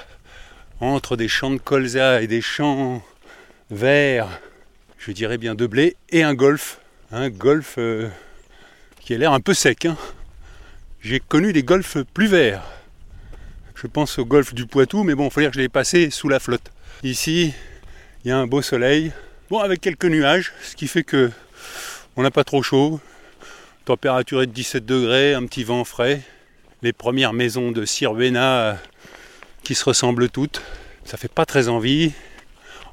entre 0.80 1.16
des 1.16 1.28
champs 1.28 1.50
de 1.50 1.58
colza 1.58 2.22
et 2.22 2.26
des 2.26 2.40
champs 2.40 3.02
verts, 3.70 4.40
je 4.98 5.12
dirais 5.12 5.38
bien 5.38 5.54
de 5.54 5.66
blé, 5.66 5.96
et 6.08 6.22
un 6.22 6.34
golf. 6.34 6.80
Un 7.12 7.28
golf 7.28 7.74
euh, 7.78 8.08
qui 9.00 9.14
a 9.14 9.18
l'air 9.18 9.32
un 9.32 9.40
peu 9.40 9.54
sec. 9.54 9.84
hein. 9.84 9.96
J'ai 11.00 11.20
connu 11.20 11.52
des 11.52 11.62
golfs 11.62 11.98
plus 12.14 12.26
verts. 12.26 12.62
Je 13.80 13.86
pense 13.86 14.18
au 14.18 14.26
golfe 14.26 14.52
du 14.52 14.66
Poitou, 14.66 15.04
mais 15.04 15.14
bon, 15.14 15.28
il 15.28 15.30
faut 15.30 15.40
dire 15.40 15.48
que 15.48 15.56
je 15.56 15.62
l'ai 15.62 15.70
passé 15.70 16.10
sous 16.10 16.28
la 16.28 16.38
flotte. 16.38 16.70
Ici, 17.02 17.54
il 18.22 18.28
y 18.28 18.30
a 18.30 18.36
un 18.36 18.46
beau 18.46 18.60
soleil, 18.60 19.10
bon, 19.48 19.58
avec 19.60 19.80
quelques 19.80 20.04
nuages, 20.04 20.52
ce 20.62 20.76
qui 20.76 20.86
fait 20.86 21.02
que 21.02 21.30
on 22.14 22.22
n'a 22.22 22.30
pas 22.30 22.44
trop 22.44 22.62
chaud. 22.62 23.00
Température 23.86 24.42
est 24.42 24.48
de 24.48 24.52
17 24.52 24.84
degrés, 24.84 25.32
un 25.32 25.46
petit 25.46 25.64
vent 25.64 25.84
frais. 25.84 26.20
Les 26.82 26.92
premières 26.92 27.32
maisons 27.32 27.72
de 27.72 27.86
Sirvena 27.86 28.60
euh, 28.60 28.74
qui 29.62 29.74
se 29.74 29.86
ressemblent 29.86 30.28
toutes. 30.28 30.60
Ça 31.06 31.16
fait 31.16 31.32
pas 31.32 31.46
très 31.46 31.68
envie. 31.68 32.12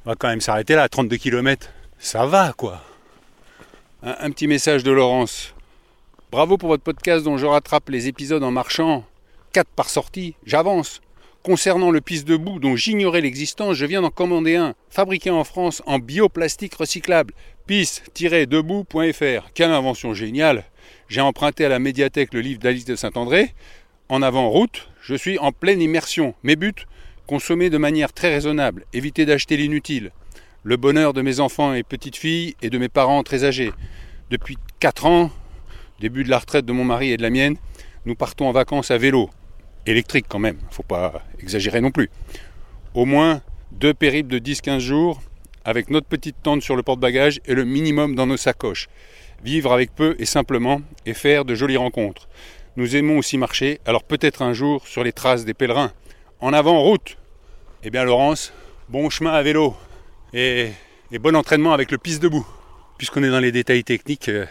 On 0.06 0.12
va 0.12 0.16
quand 0.16 0.30
même 0.30 0.40
s'arrêter 0.40 0.76
là, 0.76 0.84
à 0.84 0.90
32 0.90 1.18
km. 1.18 1.68
Ça 2.00 2.26
va, 2.26 2.54
quoi. 2.56 2.82
Un, 4.04 4.16
un 4.22 4.32
petit 4.32 4.48
message 4.48 4.84
de 4.84 4.92
Laurence. 4.92 5.54
Bravo 6.32 6.58
pour 6.58 6.70
votre 6.70 6.84
podcast 6.84 7.26
dont 7.26 7.38
je 7.38 7.46
rattrape 7.46 7.90
les 7.90 8.08
épisodes 8.08 8.44
en 8.44 8.52
marchant. 8.52 9.04
4 9.58 9.70
par 9.76 9.90
sortie, 9.90 10.36
j'avance. 10.46 11.02
Concernant 11.42 11.90
le 11.90 12.00
pisse 12.00 12.26
debout 12.26 12.60
dont 12.60 12.76
j'ignorais 12.76 13.22
l'existence, 13.22 13.74
je 13.74 13.88
viens 13.88 14.04
d'en 14.04 14.12
commander 14.12 14.56
un, 14.56 14.76
fabriqué 14.92 15.32
en 15.32 15.44
France 15.44 15.82
en 15.88 15.98
bioplastique 15.98 16.76
recyclable. 16.76 17.34
pisse-debout.fr. 17.66 19.50
Quelle 19.56 19.72
invention 19.72 20.14
géniale 20.14 20.66
J'ai 21.10 21.22
emprunté 21.22 21.66
à 21.66 21.70
la 21.70 21.80
médiathèque 21.80 22.36
le 22.36 22.42
livre 22.42 22.60
d'Alice 22.60 22.86
de 22.86 22.96
Saint-André. 22.96 23.56
En 24.10 24.22
avant 24.22 24.48
route, 24.48 24.90
je 25.02 25.16
suis 25.16 25.40
en 25.40 25.52
pleine 25.52 25.82
immersion. 25.82 26.36
Mes 26.44 26.56
buts 26.56 26.86
consommer 27.26 27.72
de 27.72 27.80
manière 27.80 28.14
très 28.14 28.32
raisonnable, 28.32 28.86
éviter 28.94 29.26
d'acheter 29.26 29.58
l'inutile. 29.58 30.12
Le 30.62 30.78
bonheur 30.78 31.14
de 31.14 31.24
mes 31.24 31.40
enfants 31.40 31.74
et 31.74 31.82
petites 31.82 32.18
filles 32.18 32.56
et 32.62 32.70
de 32.70 32.78
mes 32.78 32.90
parents 32.90 33.24
très 33.24 33.44
âgés. 33.44 33.72
Depuis 34.30 34.60
4 34.80 35.08
ans, 35.08 35.32
début 36.00 36.24
de 36.24 36.30
la 36.30 36.38
retraite 36.38 36.66
de 36.68 36.74
mon 36.74 36.84
mari 36.84 37.10
et 37.10 37.18
de 37.18 37.24
la 37.24 37.32
mienne, 37.32 37.56
nous 38.06 38.14
partons 38.14 38.48
en 38.48 38.52
vacances 38.52 38.92
à 38.92 39.00
vélo. 39.00 39.32
Électrique 39.88 40.26
quand 40.28 40.40
même, 40.40 40.58
faut 40.70 40.84
pas 40.84 41.24
exagérer 41.40 41.80
non 41.80 41.92
plus. 41.92 42.10
Au 42.94 43.06
moins 43.06 43.42
deux 43.72 43.94
périples 43.94 44.30
de 44.30 44.40
10-15 44.40 44.80
jours 44.80 45.22
avec 45.64 45.90
notre 45.90 46.08
petite 46.08 46.36
tente 46.44 46.62
sur 46.62 46.76
le 46.76 46.84
porte-bagages 46.84 47.40
et 47.46 47.54
le 47.54 47.64
minimum 47.64 48.14
dans 48.14 48.28
nos 48.28 48.36
sacoches. 48.36 48.90
Vivre 49.44 49.72
avec 49.72 49.96
peu 49.96 50.16
et 50.20 50.26
simplement 50.26 50.82
et 51.06 51.14
faire 51.14 51.46
de 51.46 51.56
jolies 51.56 51.78
rencontres. 51.78 52.28
Nous 52.76 52.98
aimons 52.98 53.18
aussi 53.18 53.38
marcher, 53.38 53.80
alors 53.86 54.04
peut-être 54.04 54.42
un 54.42 54.52
jour 54.52 54.86
sur 54.88 55.06
les 55.06 55.14
traces 55.14 55.46
des 55.46 55.54
pèlerins. 55.54 55.94
En 56.42 56.52
avant, 56.52 56.82
route 56.82 57.18
Eh 57.84 57.90
bien 57.90 58.04
Laurence, 58.04 58.52
bon 58.90 59.10
chemin 59.10 59.32
à 59.32 59.42
vélo 59.42 59.76
et, 60.34 60.70
et 61.12 61.20
bon 61.20 61.36
entraînement 61.36 61.74
avec 61.74 61.92
le 61.92 61.98
piste 61.98 62.22
debout. 62.22 62.46
Puisqu'on 62.98 63.24
est 63.24 63.30
dans 63.30 63.40
les 63.40 63.54
détails 63.54 63.84
techniques, 63.84 64.28
euh, 64.28 64.46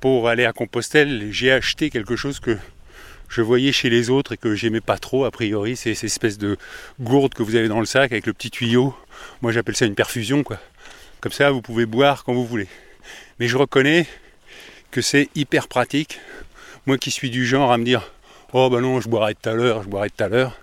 pour 0.00 0.28
aller 0.28 0.44
à 0.44 0.52
Compostelle, 0.52 1.32
j'ai 1.32 1.50
acheté 1.50 1.90
quelque 1.90 2.14
chose 2.14 2.38
que 2.38 2.56
je 3.28 3.42
voyais 3.42 3.72
chez 3.72 3.90
les 3.90 4.10
autres 4.10 4.32
et 4.32 4.36
que 4.36 4.54
j'aimais 4.54 4.80
pas 4.80 4.98
trop 4.98 5.24
a 5.24 5.30
priori, 5.30 5.76
c'est 5.76 5.94
ces 5.94 6.06
espèces 6.06 6.38
de 6.38 6.56
gourdes 7.00 7.34
que 7.34 7.42
vous 7.42 7.56
avez 7.56 7.68
dans 7.68 7.80
le 7.80 7.86
sac 7.86 8.12
avec 8.12 8.26
le 8.26 8.32
petit 8.32 8.50
tuyau. 8.50 8.94
Moi 9.42 9.52
j'appelle 9.52 9.76
ça 9.76 9.86
une 9.86 9.94
perfusion 9.94 10.42
quoi. 10.42 10.58
Comme 11.20 11.32
ça 11.32 11.50
vous 11.50 11.62
pouvez 11.62 11.86
boire 11.86 12.24
quand 12.24 12.32
vous 12.32 12.46
voulez. 12.46 12.68
Mais 13.38 13.48
je 13.48 13.56
reconnais 13.56 14.06
que 14.90 15.00
c'est 15.02 15.28
hyper 15.34 15.68
pratique. 15.68 16.20
Moi 16.86 16.98
qui 16.98 17.10
suis 17.10 17.30
du 17.30 17.46
genre 17.46 17.72
à 17.72 17.78
me 17.78 17.84
dire 17.84 18.12
"Oh 18.52 18.70
bah 18.70 18.80
non, 18.80 19.00
je 19.00 19.08
boirai 19.08 19.34
tout 19.34 19.48
à 19.48 19.54
l'heure, 19.54 19.82
je 19.82 19.88
boirai 19.88 20.10
tout 20.10 20.24
à 20.24 20.28
l'heure." 20.28 20.58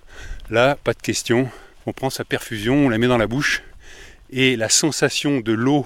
Là, 0.49 0.75
pas 0.83 0.93
de 0.93 1.01
question. 1.01 1.49
On 1.85 1.93
prend 1.93 2.09
sa 2.09 2.23
perfusion, 2.23 2.85
on 2.85 2.89
la 2.89 2.97
met 2.97 3.07
dans 3.07 3.17
la 3.17 3.27
bouche 3.27 3.61
et 4.31 4.55
la 4.55 4.69
sensation 4.69 5.39
de 5.39 5.53
l'eau 5.53 5.85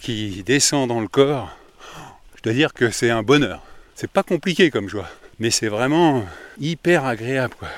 qui 0.00 0.42
descend 0.44 0.88
dans 0.88 1.00
le 1.00 1.08
corps, 1.08 1.56
je 2.36 2.42
dois 2.42 2.52
dire 2.52 2.72
que 2.72 2.90
c'est 2.90 3.10
un 3.10 3.22
bonheur. 3.22 3.62
C'est 3.94 4.10
pas 4.10 4.22
compliqué 4.22 4.70
comme 4.70 4.88
joie, 4.88 5.08
mais 5.38 5.50
c'est 5.50 5.68
vraiment 5.68 6.24
hyper 6.60 7.04
agréable. 7.04 7.54
Quoi. 7.58 7.68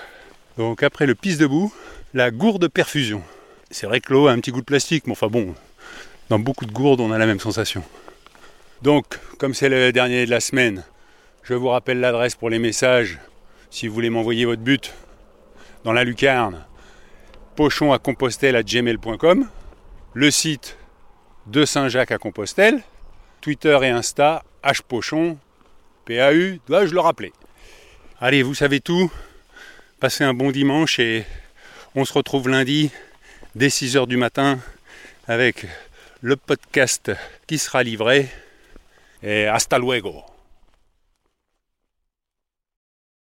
Donc 0.57 0.83
après 0.83 1.07
le 1.07 1.15
pisse 1.15 1.39
debout, 1.39 1.73
la 2.15 2.31
gourde 2.31 2.69
perfusion. 2.69 3.23
C'est 3.71 3.87
vrai 3.87 4.01
que 4.01 4.13
l'eau 4.13 4.27
a 4.27 4.33
un 4.33 4.39
petit 4.41 4.51
goût 4.51 4.61
de 4.61 4.67
plastique, 4.67 5.07
mais 5.07 5.13
enfin 5.13 5.29
bon, 5.29 5.55
dans 6.29 6.39
beaucoup 6.39 6.67
de 6.67 6.73
gourdes, 6.73 7.01
on 7.01 7.13
a 7.13 7.19
la 7.19 7.27
même 7.27 7.41
sensation. 7.41 7.83
Donc, 8.83 9.19
comme 9.39 9.55
c'est 9.55 9.69
le 9.69 9.93
dernier 9.93 10.27
de 10.27 10.31
la 10.31 10.41
semaine, 10.41 10.85
je 11.43 11.55
vous 11.55 11.69
rappelle 11.69 12.01
l'adresse 12.01 12.35
pour 12.35 12.51
les 12.51 12.59
messages. 12.59 13.19
Si 13.71 13.87
vous 13.87 13.95
voulez 13.95 14.11
m'envoyer 14.11 14.45
votre 14.45 14.63
but 14.63 14.93
dans 15.85 15.93
la 15.93 16.05
lucarne, 16.05 16.65
pochon 17.57 17.93
à 17.93 17.99
compostelle 17.99 18.57
à 18.57 18.63
gmail.com, 18.63 19.49
le 20.15 20.31
site 20.31 20.77
de 21.47 21.65
Saint-Jacques 21.65 22.11
à 22.11 22.19
Compostelle, 22.19 22.83
Twitter 23.41 23.79
et 23.83 23.89
Insta, 23.89 24.43
hpochon, 24.63 25.39
PAU, 26.07 26.59
dois-je 26.67 26.93
le 26.93 27.01
rappeler. 27.01 27.33
Allez, 28.23 28.43
vous 28.43 28.55
savez 28.55 28.81
tout. 28.81 29.11
Passez 29.99 30.25
un 30.25 30.35
bon 30.35 30.51
dimanche 30.51 30.99
et 30.99 31.25
on 31.95 32.05
se 32.05 32.13
retrouve 32.13 32.51
lundi 32.51 32.91
dès 33.55 33.69
6h 33.69 34.07
du 34.07 34.19
matin 34.19 34.59
avec 35.27 35.65
le 36.21 36.37
podcast 36.37 37.13
qui 37.47 37.57
sera 37.57 37.83
livré. 37.83 38.29
Et 39.23 39.47
hasta 39.47 39.79
luego. 39.79 40.30